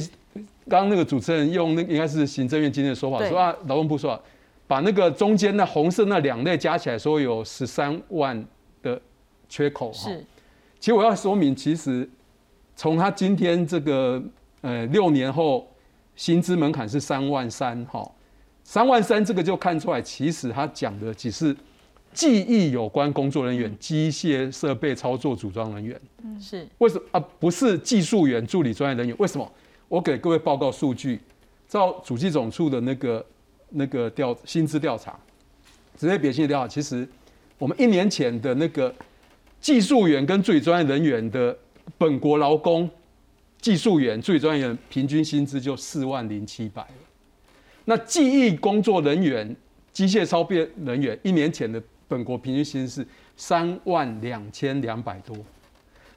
[0.68, 4.22] 刚刚那个主持人用那应该是行政院今天的说法，说啊，劳动部说，
[4.70, 8.46] 把那个中间那红色那两类加起来，说有十三万
[8.84, 9.02] 的
[9.50, 9.92] 缺口。
[9.92, 10.12] 哈，
[10.80, 12.08] 其实我要说明，其实
[12.76, 14.22] 从他今天这个
[14.62, 15.68] 呃六年后
[16.16, 18.08] 薪资门槛是三万三，哈，
[18.64, 21.58] 三万三这个就看出来，其实他讲的只是。
[22.12, 27.20] 记忆有关工作人员、机械设备操作组装人员，嗯，是为什么啊？
[27.40, 29.15] 不是技术员、助理专业人员？
[29.20, 29.50] 为什么？
[29.88, 31.20] 我给各位报告数据，
[31.67, 33.24] 照主计总处的那个
[33.70, 35.17] 那个调薪资调查，
[35.98, 37.08] 职业别薪调查，其实
[37.58, 38.94] 我们一年前的那个
[39.62, 41.58] 技术员跟最专业人员的
[41.98, 42.90] 本国劳工
[43.62, 46.94] 技术员、最专业人平均薪资就四万零七百了。
[47.86, 49.56] 那记忆工作人员、
[49.92, 55.36] 机械操编人员一年前的本国平均薪资是三万两千两百多，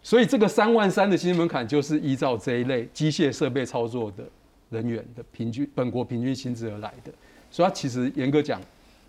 [0.03, 4.25] 所以这个三万三的薪资门槛就是依照这一类机械设备操作的
[4.71, 7.13] 人员的平均本国平均薪资而来的，
[7.53, 8.61] 所以它其实严格讲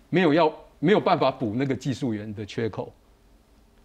[0.08, 2.92] 没有要没有办法补那个技术员的缺口，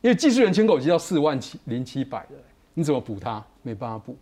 [0.01, 2.37] 因为技术员缺口已经要四万七零七百了，
[2.75, 3.43] 你怎么补它？
[3.63, 4.15] 没办法补，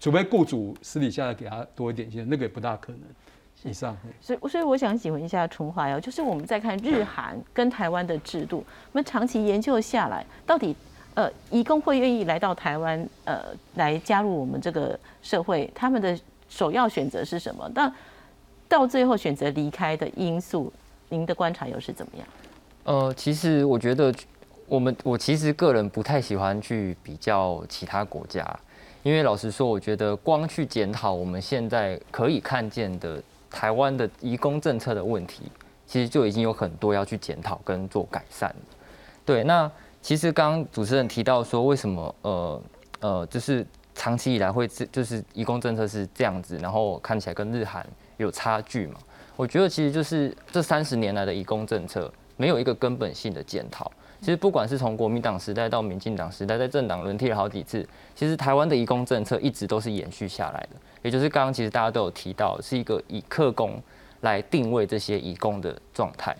[0.00, 3.00] 除非雇主私底下给他多一点钱，那个也不大可能。
[3.66, 8.58] 以上，所以所以我想请问一下春华哟，就是我们在看日韩跟台湾的制度，
[8.92, 10.76] 我们长期研究下来，到底
[11.14, 13.44] 呃，移工会愿意来到台湾呃
[13.76, 16.18] 来加入我们这个社会，他们的
[16.50, 17.70] 首要选择是什么？
[17.74, 17.90] 但
[18.74, 20.72] 到最后选择离开的因素，
[21.08, 22.26] 您的观察又是怎么样？
[22.84, 24.12] 呃，其实我觉得
[24.66, 28.44] 我们我其实个人不太喜欢去比较其他国家，
[29.02, 35.44] 因为老实说，我觉得光去检讨我们现在可以看见的台湾的移工政策的问题，
[35.86, 38.54] 其实就已经有很多要去检讨跟做改善。
[39.24, 39.70] 对，那
[40.02, 42.62] 其实刚刚主持人提到说，为什么呃
[43.00, 43.64] 呃，就是
[43.94, 49.00] 长期以来会这就是移工政策是这样子，然后看起来跟日韩有差距嘛？
[49.36, 53.90] 我觉得其实就是这三十年来的移工政策没有一个根本性的检讨。
[54.20, 60.76] 其实不管是从国民党时代到民进党时代，在政党轮替了好几次，其实台湾的移工政策一直都是延续下来的。
[61.02, 63.82] 也就是刚刚其实大家都有提到，是一个以客工
[64.22, 66.34] 来定位这些移工的状态。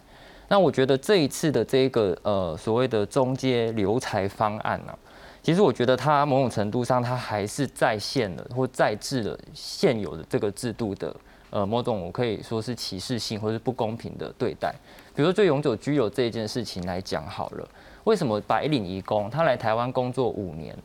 [0.48, 4.96] 那我觉得这一次的这个呃所谓的中阶留才方案呢，
[5.42, 11.14] 其实我觉得它某种程度上它还是再现了或再制了现有的这个制度的
[11.54, 14.74] 呃某种我可以说是歧视性或是不公平的对待。
[15.14, 17.68] 比如说就永久居留这一件事情来讲好了，
[18.02, 20.76] 为什么白领移工他来台湾工作五年，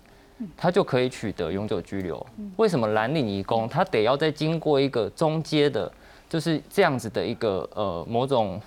[0.56, 2.24] 他就可以取得永久居留？
[2.58, 5.92] 为什么蓝领移工他得要再经过一个中阶的，
[6.30, 8.62] 就是这样子的一个呃某种？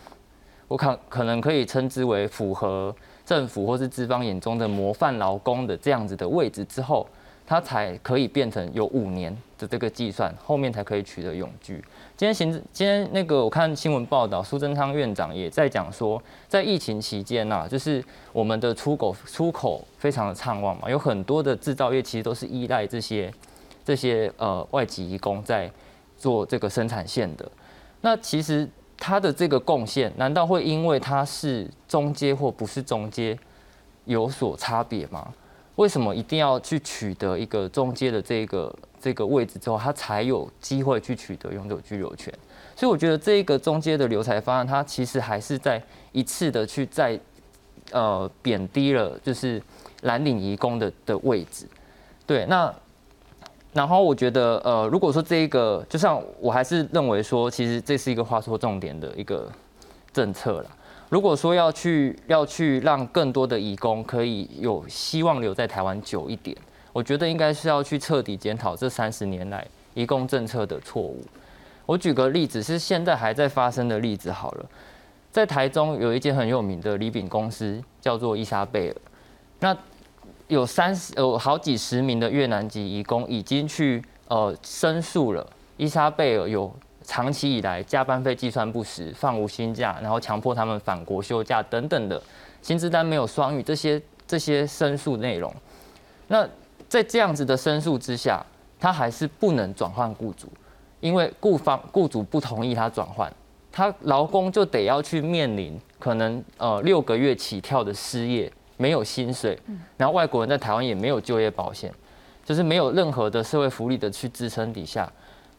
[0.69, 2.95] 我看可能可以称之为符合
[3.27, 7.07] 政府或是资方眼中的模范劳工的这样子的位置之后，
[7.53, 11.75] 他才可以变成有五年的这个计算，后面才可以取得永居。
[12.17, 23.31] 今天行今天那个我看新闻报道，苏贞昌院长也在讲说，在疫情期间呐，就是我们的出口出口非常的畅旺嘛，有很多的制造业其实都是依赖这些
[23.85, 25.71] 这些呃外籍移工在
[26.17, 27.47] 做这个生产线的。
[28.01, 28.67] 那其实。
[29.05, 33.37] 他的这个贡献，难道会因为他是中阶或不是中阶
[34.05, 35.35] 有所差别吗？
[35.77, 42.33] 为什么一定要去取得一个中介的这个这个位置之后，他才有机会去取得永久居留权？
[42.77, 47.19] 所以我觉得这个中阶的留才方案，它其实还是在一次的去在
[47.91, 49.63] 呃贬低了就是
[50.03, 51.67] 蓝领移工的的位置。
[52.27, 52.75] 对，那。
[53.75, 59.51] 然后我觉得，呃，如果说这一个，就像我还是认为说，其实这是一个画错重点的一个
[60.13, 60.71] 政策了。
[61.13, 66.57] 如果说要去要去让更多的义工可以有希望留在台湾久一点，
[66.91, 71.23] 我觉得应该是要去彻底检讨这三十年来义工政策的错误。
[71.85, 74.65] 我举个例子，是现在还在发生的例子好了，
[75.31, 78.97] 在台中有一间很有名的礼品公司，叫做伊莎贝尔，
[79.61, 79.77] 那。
[80.49, 85.47] 有三十有好几十名的越南籍移工已经去呃申诉了，
[85.79, 86.71] 伊莎贝尔有
[87.03, 92.21] 长期以来加班费计算不实、放无薪假，然后强迫他们返国休假等等的
[92.61, 95.53] 薪资单没有双语这些这些申诉内容。
[96.29, 96.49] 那
[96.89, 98.45] 在这样子的申诉之下，
[98.79, 100.47] 他还是不能转换雇主，
[101.01, 103.33] 因为雇方雇主不同意他转换，
[103.71, 108.53] 他劳工就得要去面临可能呃六个月起跳的失业。
[108.79, 109.57] 没有薪水，
[109.97, 111.93] 然后外国人在台湾也没有就业保险，
[112.45, 115.09] 就是没有任何的社会福利的去支撑底下，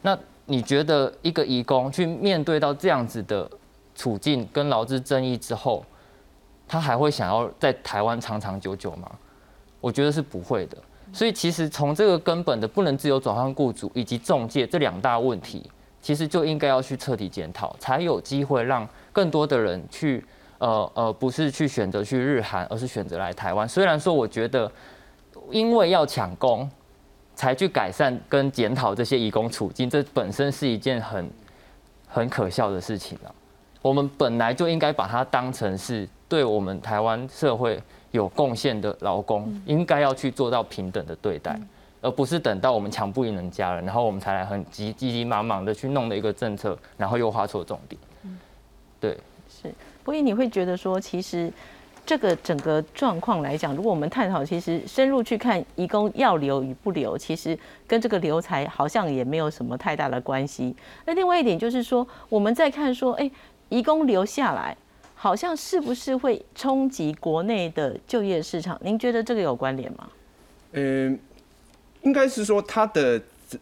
[0.01, 3.49] 那你觉得一个义工去面对到这样子的
[3.95, 5.85] 处境跟劳资争议之后，
[6.67, 9.11] 他还会想要在台湾长长久久吗？
[9.79, 10.77] 我觉得是不会的。
[11.11, 15.69] 所以其实从这个根本的不能自由转换雇主以及中介这两大问题，
[16.01, 20.23] 其实就应该要去彻底检讨，才有机会让更多的人去。
[20.59, 23.67] 呃呃，不是去选择去日韩，而是选择来台湾。
[23.67, 24.71] 虽然说，我觉得
[25.51, 26.69] 因为要抢工，
[27.35, 31.29] 才去改善跟检讨这些移工处境，这本身是一件很
[32.07, 33.33] 很可笑的事情啊。
[33.81, 37.81] 我们本来就应该把它当成是对我们台湾社会
[38.11, 41.59] 有贡献的劳工，应该要去做到平等的对待，
[42.01, 47.99] 而不是等到我们强不赢人家了，然后我们才来很急急急忙忙的去弄的一个政策，然后又画错重点。
[48.99, 49.17] 对。
[49.49, 49.71] 是
[50.03, 51.51] 所以你会觉得说，其实
[52.05, 60.75] 这个整个状况来讲，如果我们探讨，其实深入去看，移工要留与不留，其实跟这个留才好像也没有什么太大的关系。
[61.05, 63.29] 那另外一点就是说，我们在看说，哎，
[63.69, 64.75] 移工留下来，
[65.15, 68.79] 好像是不是会冲击国内的就业市场？
[68.83, 70.09] 您觉得这个有关联吗？
[70.73, 71.17] 嗯，
[72.01, 73.21] 应该是说，它的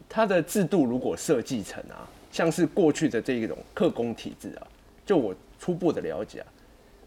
[0.09, 4.67] 它的制度如果设计成啊，像是过去的这一种客工体制啊，
[5.05, 5.35] 就我。
[5.63, 6.47] 初步的了解啊，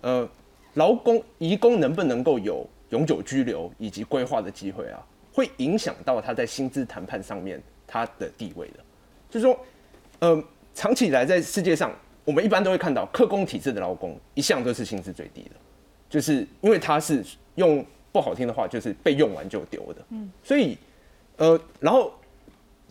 [0.02, 0.28] 呃，
[0.74, 8.74] 劳工移工能不能够有永久居留以及规划的机会啊，会影响到他在薪资谈判上面他的地位的。
[9.30, 9.58] 就是说，
[10.20, 10.44] 呃，
[10.74, 11.92] 长期以来在世界上，
[12.24, 15.50] 我们一般都会看到客工体制的劳工一向都是薪资最低的，
[16.08, 17.24] 就是因为他是
[17.56, 20.04] 用不好听的话，就是被用完就丢的。
[20.10, 20.78] 嗯，所以，
[21.36, 22.12] 呃，然后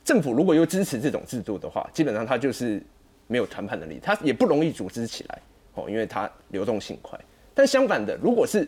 [0.03, 2.81] 政府如果又支持这种制度的话，基本上他就是
[3.27, 5.41] 没有谈判能力，他也不容易组织起来。
[5.75, 7.19] 哦，因为他流动性快，
[7.53, 8.67] 但相反的，如果是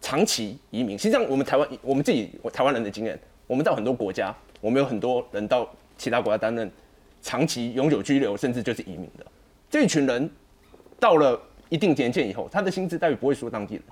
[0.00, 6.70] 长期移民，实际上我们台湾我们自己台湾人的经验，我们到很多国家，我们有很多人到其他国家担任
[7.20, 9.26] 长期永久居留，甚至就是移民的
[9.70, 10.28] 这一群人，
[10.98, 13.84] 到了一定年限以后，他的薪资待遇不会输当地人。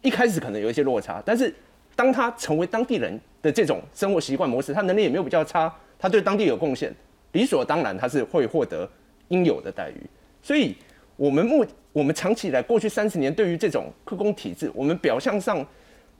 [0.00, 1.54] 一开始可能有一些落差，但是
[1.94, 6.92] 当他成为当地人的这种生活习惯模式，他能力也没有比较差，他对当地有贡献，
[7.32, 8.88] 理所当然他是会获得
[9.28, 10.00] 应有的待遇。
[10.42, 10.74] 所以，
[11.16, 15.64] 我们目我们长期以来过去三十年对于这种科工体制，我们表象上，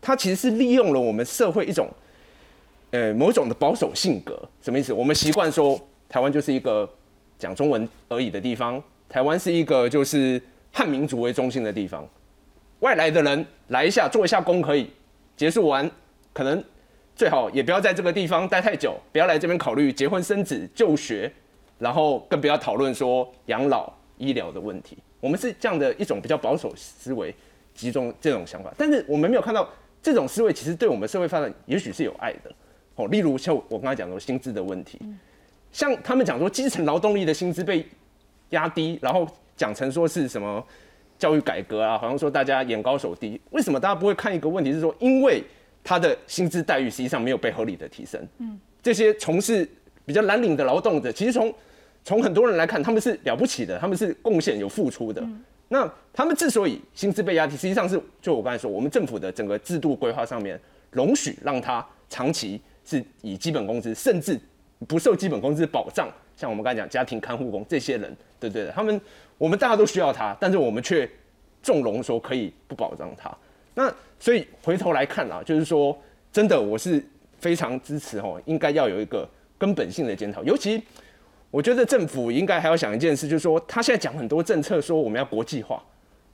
[0.00, 1.88] 它其实是利用了我们社会一种，
[2.90, 4.40] 呃某种的保守性格。
[4.60, 4.92] 什么意思？
[4.92, 6.88] 我们习惯说台湾就是一个
[7.38, 10.40] 讲中文而已的地方，台湾是一个就是
[10.70, 12.06] 汉民族为中心的地方。
[12.80, 14.90] 外来的人来一下做一下工可以，
[15.36, 15.90] 结束完
[16.32, 16.62] 可能
[17.14, 21.32] 最好也不要在这个地方待太久，不要来这边考虑结婚生子、就学，
[21.78, 24.96] 然后更不要讨论说养老医疗的问题。
[25.20, 27.34] 我们是这样的一种比较保守思维
[27.74, 29.68] 集中这种想法，但是我们没有看到
[30.00, 32.50] 这种思维其实对我们社会发展也许是有爱的
[32.94, 33.06] 哦。
[33.08, 34.98] 例如像我刚才讲的薪资的问题，
[35.72, 37.84] 像他们讲说基层劳动力的薪资被
[38.50, 40.64] 压低，然后讲成说是什么？
[41.18, 45.40] 教育改革啊，好像说大家眼高手低，为什么大家不会看一个问题是说，因为
[45.84, 48.20] 他的薪资待遇实际上没有被合理的提升。
[48.38, 49.68] 嗯，这些从事
[50.04, 51.54] 比较蓝领的劳动者，其实从
[52.04, 55.22] 从很多人来看，他们是了不起的，他们是贡献有付出的。
[55.68, 64.38] 那他们之所以薪资被压低，实际上是就我刚才说，我们政府的整个制度规划上面容许让他长期是以基本工资，甚至
[64.86, 68.66] 不受基本工资保障，像我们刚才讲家庭看护工这些人，对不对？
[68.74, 69.00] 他们。
[69.38, 71.08] 我们大家都需要他，但是我们却
[71.64, 73.36] 纵容说可以不保障他。
[73.74, 75.98] 那所以回头来看啊，就是说
[76.32, 77.04] 真的，我是
[77.40, 79.28] 非常支持哦，应该要有一个
[79.58, 80.44] 根本性的检讨。
[80.44, 80.80] 尤其
[81.52, 85.80] 我觉得政府应该还要想一件事，就是说他现在讲很多政策，说我们要国际化，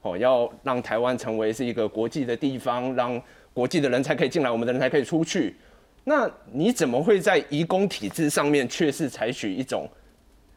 [0.01, 3.21] 哦，要让台湾成为是一个国际的地方，让
[3.53, 5.55] 国际的人才可以进来，我们的人才可以出去。
[6.05, 9.87] 那你怎么会在移工体制上面却是采取一种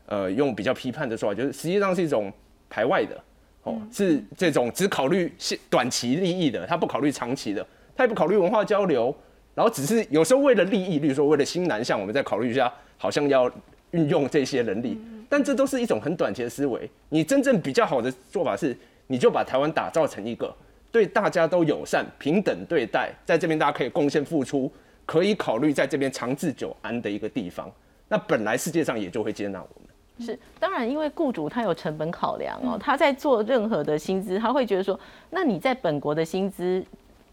[0.06, 2.32] 呃用比较批判的说法，就是实际上是一种。
[2.74, 3.22] 排外的，
[3.64, 5.30] 哦，是这种只考虑
[5.68, 7.62] 短期利益的，他不考虑长期的，
[7.94, 9.14] 他也不考虑文化交流，
[9.54, 13.46] 然后只是有时候为了利益，例如说为了新南向，我们再考虑一下，好像要
[13.92, 16.90] 运用这些能力，但这都是一种很短期的思维。
[17.08, 18.76] 你真正比较好的做法是，
[19.06, 20.54] 你就把台湾打造成一个
[20.90, 24.70] 对大家都友善、平等对待，在这边大家可以贡献付出，
[25.06, 27.70] 可以考虑在这边长治久安的一个地方，
[28.08, 30.26] 那本来世界上也就会接纳我们。
[30.26, 34.98] 是，当然，因为雇主他有成本考量哦，他在做任何的薪资，他会觉得说，
[35.30, 36.84] 那你在本国的薪资，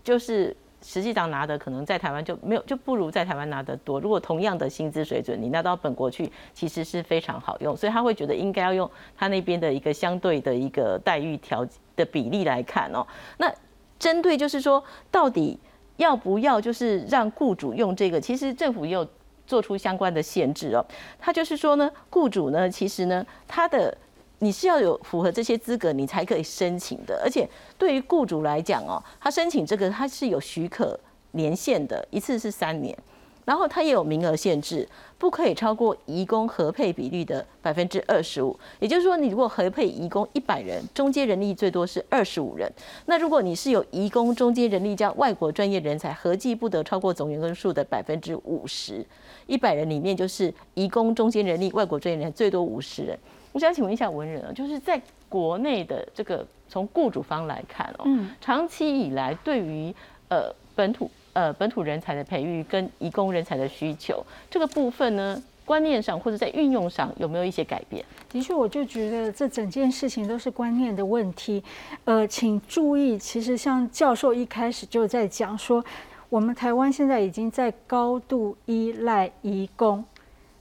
[0.03, 3.99] 就是实际上拿的可能在台湾就没有，就不如在台湾拿得多。
[3.99, 11.65] 如果同样的薪资水准，你拿到本国去，其实是非常好用，所以他会觉得应该要用他那边的一个相对的一个待遇条
[11.95, 13.05] 的比例来看哦。
[13.37, 13.53] 那
[13.97, 15.59] 针对就是说，到底
[15.97, 18.19] 要不要就是让雇主用这个？
[18.21, 19.07] 其实政府也有。
[19.49, 20.85] 做出相关的限制哦，
[21.17, 23.97] 他就是说呢，雇主呢，其实呢，他的
[24.39, 27.21] 你是要有符合这些资格，你才可以申请的。
[27.23, 30.99] 而且对于雇主来讲哦，他申请这个他是有许可
[31.31, 32.97] 年限的，一次是三年。
[33.45, 34.87] 然后它也有名额限制，
[35.17, 38.55] 不可以超过移工合配比率的百分之二十五。
[38.79, 42.71] 也就是说，你如果合配移工一百人，中间人力最多是二十五人。
[43.07, 49.03] 那如果你是有移工中间人力加外国专业人才，合计不得超过总员工数的百分之五十。
[49.47, 53.17] 一百人里面就是移工中间人力、外国专业人才最多五十人。
[53.51, 58.05] 我想请问一下文人啊，就是在国内的这个从雇主方来看哦，
[58.39, 59.93] 长期以来对于
[60.29, 61.09] 呃本土。
[61.33, 68.03] 呃，本土人才的培育跟移工人才的需求这个部分呢，观念上或者在运用上有没有一些改变？
[68.27, 71.63] 的确，我就觉得这整件事情都是观念的问题。
[72.03, 75.85] 呃，请注意，其实像教授一开始就在讲说，
[76.29, 80.03] 我们台湾现在已经在高度依赖移工。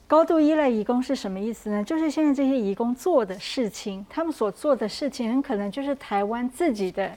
[0.09, 1.85] 高度依赖移工是什么意思呢？
[1.85, 7.09] 就是现在这些移工做的事情，他们所做的事情，很可能就是台湾自己的。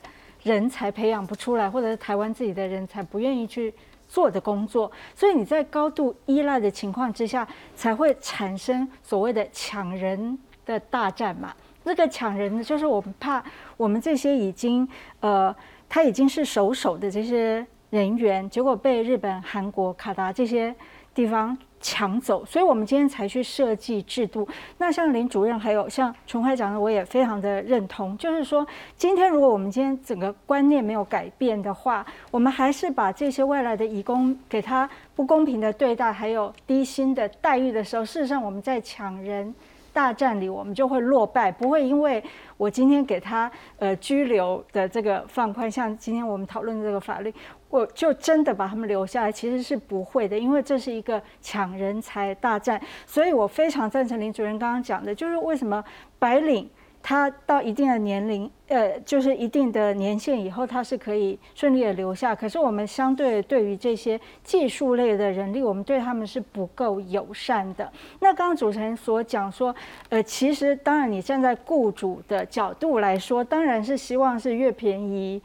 [0.44, 3.72] 人才培养不出来，或者是台湾自己的人才不愿意去
[4.08, 10.36] 做的工作，所以你在高度依赖的情况之下，才会产生所谓的抢人
[10.66, 11.54] 的大战嘛。
[11.84, 13.44] 那个抢人呢，就是我们怕
[13.78, 14.90] 我们这些已经
[15.20, 15.56] 呃，
[15.88, 20.74] 他已经是熟手的这些人员，结果被日本、韩国、卡达这些
[21.14, 21.56] 地方。
[21.82, 24.48] 抢走，所以我们今天才去设计制度。
[24.78, 28.18] 那像林主任，还有像陈会长的，我也非常的认同。
[28.18, 28.66] 就是说，
[28.96, 39.54] 今天如果我们今天整个观念没有改变的话，我们还是把这些外来的义工给他不公平的对待，还有低薪的待遇的时候，事实上我们在抢人
[39.92, 42.24] 大战里我们就会落败，不会因为
[42.58, 47.34] 我今天给他呃拘留的这个放宽，像今天我们讨论的这个法律，
[47.72, 52.80] 我就真的把他们留下来，其实是不会的，因为这是一个抢人才大战。
[53.08, 55.84] 所以我非常赞成林主任刚刚讲的，就是为什么
[56.20, 56.70] 白领。
[57.04, 62.36] 他到一定的年龄，呃，就是一定的年限以后，他是可以顺利的留下。
[62.36, 67.92] 可是我们相对对于这些技术类的人力，我们对他们是不够友善的。
[68.20, 69.76] 那刚刚主持人所讲说，
[70.10, 75.42] 呃，其实当然你站在雇主的角度来说，当然是希望是越便宜，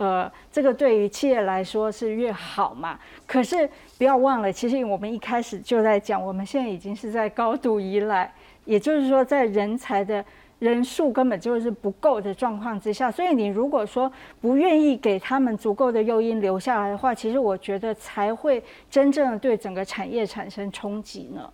[0.00, 2.98] 呃，这个对于企业来说是越好嘛。
[3.26, 8.32] 可是不要忘了，其实我们一开始就在讲，我们现在已经是在高度依赖，
[8.64, 10.24] 也就是说在人才的。
[10.60, 21.50] 人数根本就是不够的状况之下，所以你如果说不愿意给他们足够的诱因留下来的话，其实我觉得才会真正的对整个产业产生冲击呢。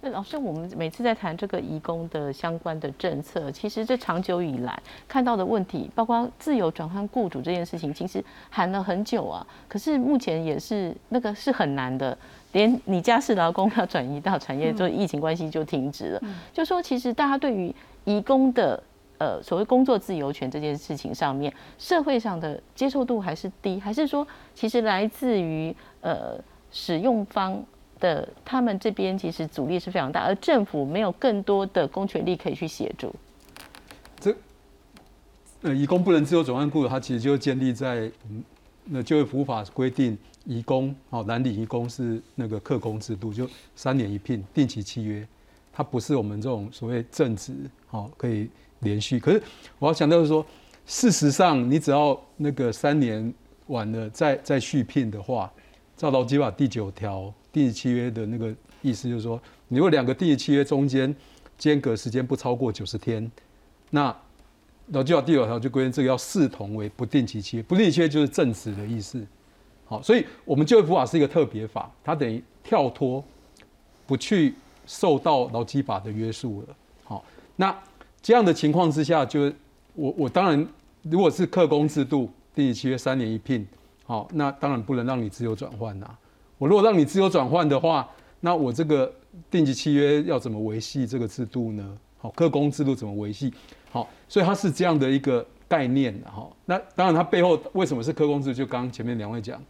[0.00, 9.46] 是，那老师，我们每次在谈这个移工的相关的政策，其实这长久以来看到的问题，包括自由转换雇主这件事情，其实喊了很久啊。
[9.68, 12.16] 可是目前也是那个是很难的，
[12.52, 16.22] 连你家是劳工要转移到产业，就疫情关系就停止了。
[16.52, 17.74] 就说其实大家对于
[18.04, 18.82] 移工的
[19.18, 26.38] 呃所谓工作自由权这件事情上面，社会上的接受度还是低，还是说其实来自于呃
[26.70, 27.62] 使用方
[27.98, 33.14] 的他们这边其实阻力是非常大，而政府没有更多的公权力可以去协助。
[34.20, 34.34] 这
[35.62, 38.10] 呃，移工不能自由转换雇主，它其实就建立在
[38.84, 45.26] 那就业服务法规定，移工哦蓝领移工是那个客工制度，就三年一聘，定期契约。
[45.72, 47.52] 它不是我们这种所谓正职，
[47.86, 48.48] 好可以
[48.80, 49.20] 连续。
[49.20, 49.42] 可是
[49.78, 50.44] 我要强调是说，
[50.86, 53.32] 事实上你只要那个三年
[53.66, 55.52] 完了再再续聘的话，
[55.96, 61.14] 照劳基法第九条定期契约的那个意思就是说，如果两个定期契约中间
[61.56, 63.30] 间隔时间不超过九十天，
[63.90, 64.14] 那
[64.88, 69.24] 劳基法第九条就规定这个要视同为不定期契约，不定期契约就是正职的意思。
[69.84, 73.24] 好，所以我们就业服法是一个特别法，它等于跳脱
[74.06, 74.54] 不去。
[74.90, 76.68] 受到劳基法的约束了，
[77.04, 77.22] 好，
[77.56, 77.78] 那
[78.22, 79.52] 这样的情况之下，就
[79.92, 80.66] 我我当然，
[81.02, 83.68] 如果是客工制度，定期契约三年一聘，
[84.06, 86.08] 好，那当然不能让你自由转换呐。
[86.58, 88.08] 我如果让你自由转换的话，
[88.40, 89.12] 那我这个
[89.50, 91.96] 定级契约要怎么维系这个制度呢？
[92.18, 93.52] 好，客工制度怎么维系？
[93.90, 96.50] 好，所以它是这样的一个概念的哈。
[96.66, 98.52] 那当然，它背后为什么是客工制？
[98.52, 99.62] 就刚前面两位讲，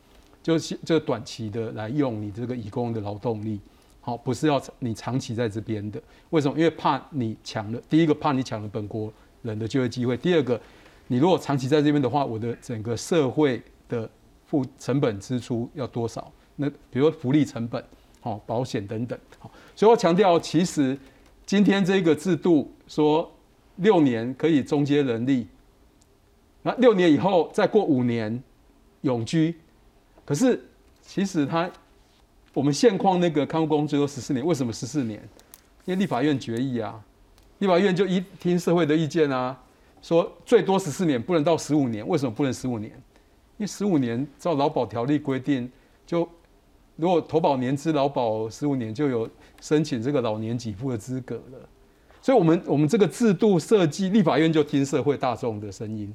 [0.42, 3.60] 就是这短期的来用你这个以工的劳动力。
[4.00, 6.56] 好，不是要你长期在这边的，为什么？
[6.56, 9.12] 因为怕你抢了，第一个怕你抢了本国
[9.42, 10.58] 人的就业机会，第二个，
[11.08, 14.08] 你如果长期在这边的话，我的整个社会的
[14.46, 16.32] 付成本支出要多少？
[16.60, 17.82] 那比如说福利成本、
[18.20, 20.98] 好保险等等，好，所以我强调，其实
[21.46, 23.32] 今天这个制度说
[23.76, 25.46] 六年可以中接人力，
[26.62, 28.42] 那六年以后再过五年
[29.00, 29.56] 永居，
[30.26, 30.62] 可是
[31.00, 31.70] 其实它。
[32.54, 35.20] 我们现况那个看护工最多十四年，为什么十四年？
[35.84, 37.00] 因为立法院决议啊，
[37.58, 39.56] 立法院就一听社会的意见啊，
[40.02, 42.04] 说最多十四年，不能到十五年。
[42.08, 42.90] 为什么不能十五年？
[43.58, 45.70] 因为十五年照劳保条例规定，
[46.04, 46.28] 就
[46.98, 49.30] 如果投保年资劳保十五年，就有
[49.60, 51.68] 申请这个老年给付的资格了。
[52.20, 56.12] 所以，我们我们这个制度设计，立法院就听社会大众的声音，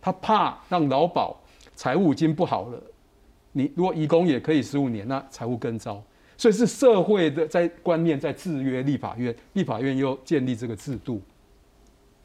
[0.00, 1.36] 他怕让劳保
[1.74, 2.80] 财务已经不好了。
[3.50, 6.00] 你如果移工也可以十五年，那财务更糟。
[6.38, 11.20] 所以是社会的在观念在制约立法院，立法院又建立这个制度。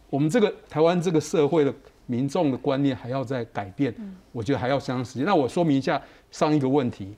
[0.10, 1.74] 我们这个台湾这个社会的
[2.06, 3.96] 民众的观念还要再改变，
[4.32, 5.26] 我觉得还要相当时间。
[5.26, 7.16] 那我说明一下上一个问题，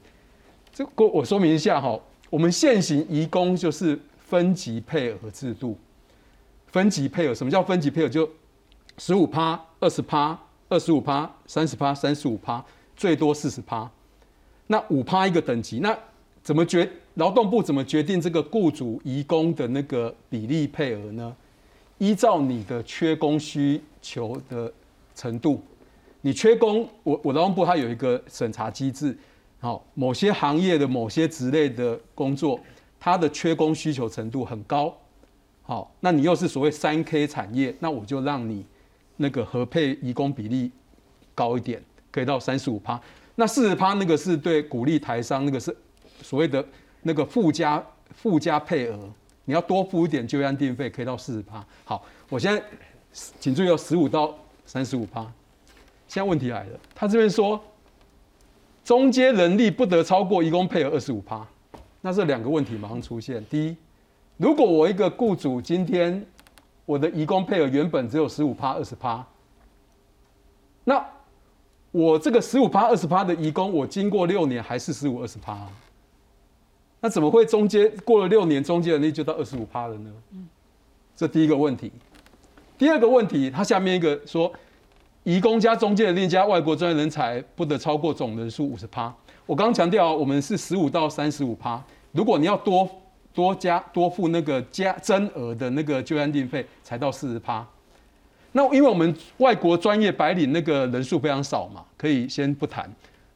[0.74, 2.00] 这个我说明一下哈，
[2.32, 5.78] 我们现行移工就是分级配额制度，
[6.68, 8.10] 分级配额什么叫分级配额？
[8.10, 8.28] 就
[8.98, 12.64] 十五趴、二十趴、二十五趴、三十趴、三十五趴，
[12.96, 13.90] 最多四十趴。
[14.66, 15.96] 那五趴一个等级，那
[16.42, 16.90] 怎么决？
[17.16, 21.36] 劳动部怎么决定这个雇主移工的那个比例配额呢？
[22.00, 24.74] 依照你的缺工需求的
[25.14, 25.62] 程度，
[26.22, 29.16] 你缺工，我我劳动部它有一个审查机制，
[29.64, 32.60] 好，某些行业的某些职类的工作，
[33.00, 34.94] 它的缺工需求程度很高，
[35.62, 38.66] 好，那你又是所谓三 K 产业，那我就让你
[39.16, 40.70] 那个合配移工比例
[41.34, 43.00] 高一点，可以到三十五趴。
[43.36, 45.74] 那四十趴那个是对鼓励台商，那个是
[46.22, 46.66] 所谓的
[47.04, 47.82] 那个附加
[48.14, 49.00] 附加配额，
[49.46, 51.66] 你要多付一点就业安定费，可以到四十趴。
[51.86, 52.62] 好，我现在
[53.40, 55.22] 请注意，有十五到三十五趴。
[56.10, 57.58] 现在问题来了，他这边说
[58.84, 61.46] 中间人力不得超过一共配额二十五趴，
[62.02, 63.44] 那这两个问题马上出现。
[63.46, 63.78] 第一，
[64.38, 66.26] 如果我一个雇主今天
[66.86, 69.26] 我的移工配额原本只有十五趴、二十趴，
[70.84, 71.06] 那
[71.92, 75.66] 我这个十五趴、二十趴的移工，我经过六年还是十五、二十趴，
[77.00, 80.12] 那怎么会中间过了六年，中间能力就到二十五趴了呢？
[81.16, 81.92] 这第一个问题。
[82.78, 84.52] 第二个问题，它下面一个说，
[85.24, 89.14] 移工加中介的另加外国专业人才不得超过总人数五十趴。
[89.46, 91.82] 我刚刚强调，我们是十五到三十五趴。
[92.12, 92.90] 如果你要多
[93.34, 97.66] 多加多付那个加增额的那个就安定费，才到四十趴。
[98.52, 102.92] 那因为我们外国专业白领那个人数非常少嘛，可以先不谈。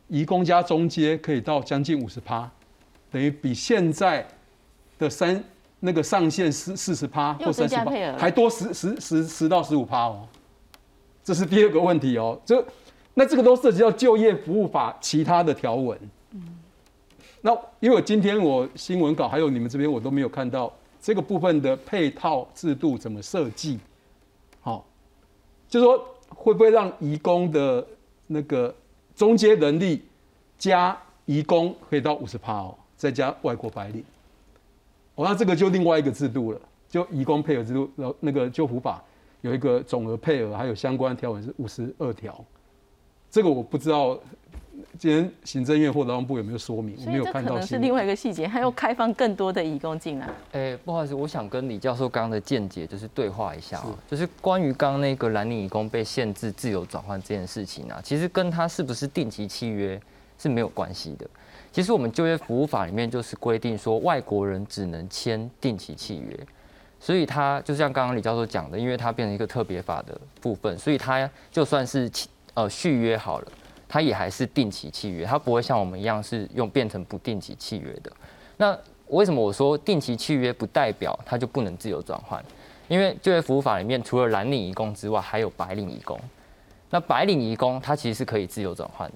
[0.09, 2.49] 移工加中介可以到将近五十趴，
[3.09, 4.25] 等于比现在
[4.99, 5.41] 的三
[5.79, 10.27] 那个上限四四十趴或三十趴还多十十十十到十五趴哦。
[11.27, 12.39] 这是第二个问题哦。
[12.45, 12.65] 这
[13.13, 15.99] 那这个都涉及到就业服务法其他的条文。
[17.41, 17.51] 那
[17.81, 20.71] 因为我今天我新闻稿还有你们这边我都没有看到
[21.01, 23.77] 这个部分的配套制度怎么设计。
[24.61, 24.85] 好。
[25.67, 27.85] 就说会不会让移工的
[28.27, 28.73] 那个
[29.13, 30.01] 中阶能力
[30.57, 34.01] 加移工可以到五十趴哦，再加外国白领，
[35.15, 39.03] 哦，那这个就另外一个制度了，就移工配合制度，然后那个救护法
[39.47, 42.43] 有一个总额配额，还有相关条文是五十二条，
[43.31, 44.19] 这个我不知道。
[44.99, 46.95] 今天行政院或劳动部有没有说明？
[47.03, 47.53] 我没有看到。
[47.53, 50.29] 可能是另外一个细节，还要开放更多的义工进来。
[50.51, 59.99] 哎，不好意思，我想跟李教授刚刚的见解就是对话一下啊，就是关于刚刚那个蓝领义工被限制自由转换这件事情啊，其实跟他是不是定期契约
[60.37, 61.27] 是没有关系的。
[61.71, 66.39] 其实我们就业服务法里面就是规定说，外国人只能签定期契约，
[66.99, 72.11] 所以他就像刚刚李教授讲的，因为它变成一个特别法的部分，所以他就算是
[72.53, 73.47] 呃续约好了。
[73.89, 78.11] 它也还是定期契约，它不会像我们一样是用变成不定期契约的。
[78.57, 78.77] 那
[79.07, 82.43] 为什么我说定期契约不代表它就不能自由转换？
[82.89, 86.19] 因为就业服务法里面除了蓝领移工之外，还有白领移工。
[86.89, 89.15] 那白领移工它其实是可以自由转换的。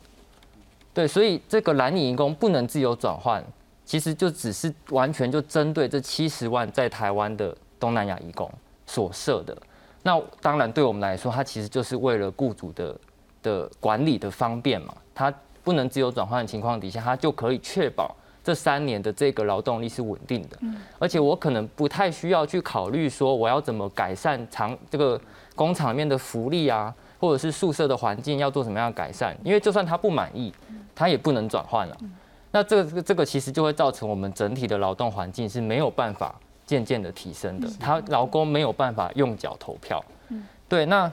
[0.94, 3.44] 对，所以这个蓝领移工不能自由转换，
[3.84, 8.50] 其实就只是完全就针对这七十万在台湾的东南亚移工
[8.86, 9.58] 所设的。
[10.04, 12.96] 那当然对我们来说，它其实就是为了雇主的。
[13.44, 20.56] 的管理的方便嘛，它不能自由转换的情况底下，它就可以确保这三年的这个劳动力是稳定的。
[20.60, 25.20] 嗯，而且我可能不太需要去考虑说我要怎么改善厂这个
[25.56, 30.54] 工厂里面的福利啊，或者是宿舍的环境要做什么样的改善，因为就算他不满意，
[30.94, 31.98] 他也不能转换了。
[32.52, 36.36] 那这个这个其实就会造成我们整体的劳动环境是没有办法
[36.72, 40.04] 渐渐的提升的，他劳工没有办法用脚投票。
[40.30, 41.12] 嗯，对，那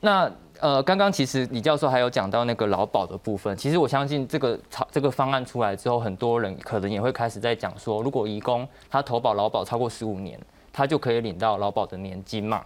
[0.00, 0.30] 那。
[0.62, 10.38] 呃，刚刚其实李教授还有讲到那个劳保的部分，其实我相信这个超这个方案出来之后，很多人可能也会开始在讲说，如果移工他投保劳保超过十五年，
[10.70, 12.62] 他就可以领到劳保的年金嘛？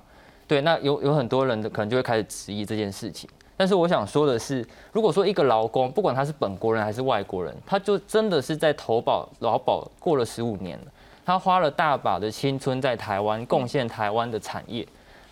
[0.48, 3.30] 对，那有有很多人的可能就会开始质疑这件事情。
[3.56, 10.84] 但是我想说的是，如果说一个劳工，不管他是本国人还是外国人，他就真的是在投保劳保过了十五年了，
[11.24, 14.86] 他花了大把的青春在台湾贡献台湾的产业，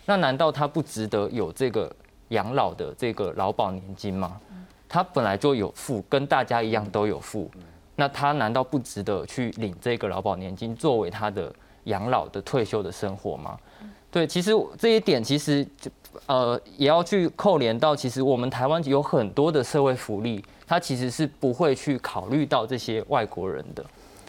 [0.05, 1.93] 那难道他不值得有这个？
[2.29, 4.39] 养老的这个劳保年金吗？
[4.89, 7.51] 他本来就有付，跟大家一样都有付，
[7.95, 13.55] 那他难道不值得去领这个劳保年金作为他的养老的退休的生活吗？
[14.09, 15.91] 对，其实这一点其实就
[16.25, 23.85] 呃也要去扣连到，其实我们台湾有很多的社会福利，它其实是不会去考虑到这些外国人的。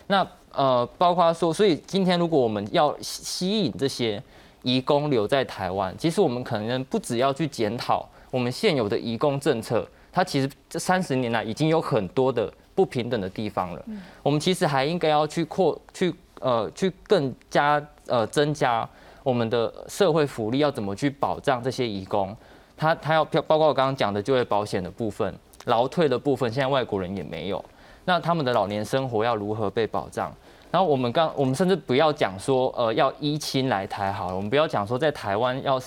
[0.08, 4.22] 那呃，包括说，所以今天如果我们要吸引这些。
[4.64, 13.84] 移工留在台湾，其实我们可能不只要去检讨我们现有的移工政策，它其实这三十年来已经有很多的不平等的地方了。
[14.22, 18.88] 我们其实还应该要去扩去呃去更加呃增加
[19.22, 22.34] 我们的社会福利，要怎么去保障这些移工？
[22.74, 27.62] 他他要包括我刚刚讲的就业保险的部分、劳退的部分，现在外国人也没有，
[28.06, 30.34] 那他们的老年生活要如何被保障？
[30.74, 35.80] 然后我们刚，我们甚至不要讲说，呃，要依亲来台好了，我们不要讲说在台湾要，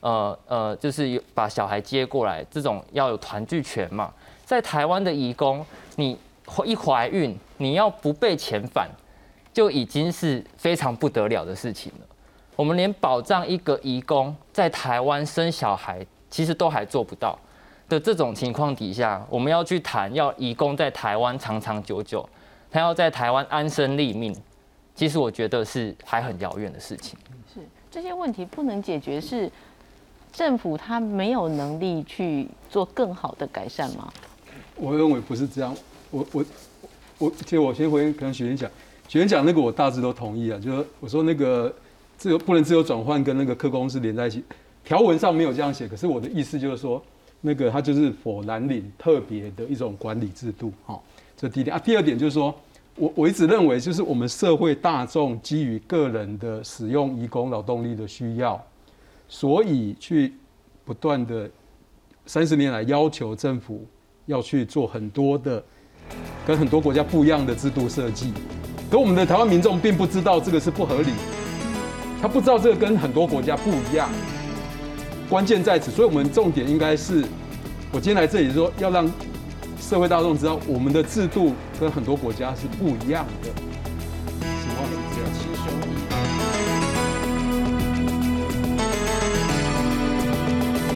[0.00, 4.12] 呃呃，就是把小孩接过来，这种要有团聚权嘛。
[4.44, 5.64] 在台湾的移工，
[5.94, 6.18] 你
[6.64, 8.90] 一怀孕，你要不被遣返，
[9.52, 12.06] 就已经是非常不得了的事情了。
[12.56, 17.38] 我们连保障一个移工在台湾生小孩，其实都还做不到
[17.88, 22.28] 的这种情况底下，我们要去谈要移工在台湾长长久久。
[22.74, 24.34] 他要在台湾安身立命，
[24.96, 27.16] 其实我觉得是还很遥远的事情。
[27.54, 29.48] 是这些问题不能解决，是
[30.32, 34.12] 政府他没有能力去做更好的改善吗？
[34.74, 35.72] 我认为不是这样。
[36.10, 36.44] 我我
[37.18, 38.68] 我，其实我先回可能许云讲，
[39.06, 41.72] 学员讲那个我大致都同意啊，就是我说那个
[42.18, 44.42] 自由不能自由转换跟那个客公司连在一起，
[44.84, 47.00] 条文上没有这样写，可是我的意思就是说，
[47.40, 51.00] 那个它就是否蓝领特别的一种管理制度，哈，
[51.36, 51.78] 这第一点啊。
[51.78, 52.54] 第二点就是说
[52.96, 58.62] 我我一直认为，就是我们社会大众基于个人的使用移工劳动力的需要，
[59.28, 60.32] 所以去
[60.84, 61.50] 不断的
[62.26, 63.84] 三十年来要求政府
[64.26, 65.62] 要去做很多的
[66.46, 68.32] 跟很多国家不一样的制度设计。
[68.90, 71.10] 可我们的台湾民众并不知道这个是不合理，
[72.22, 74.08] 他不知道这个跟很多国家不一样，
[75.28, 77.24] 关键在此，所以我们重点应该是，
[77.90, 79.10] 我今天来这里说要让
[79.80, 83.73] 社会大众知道，我们的制度跟很多国家是不一样的。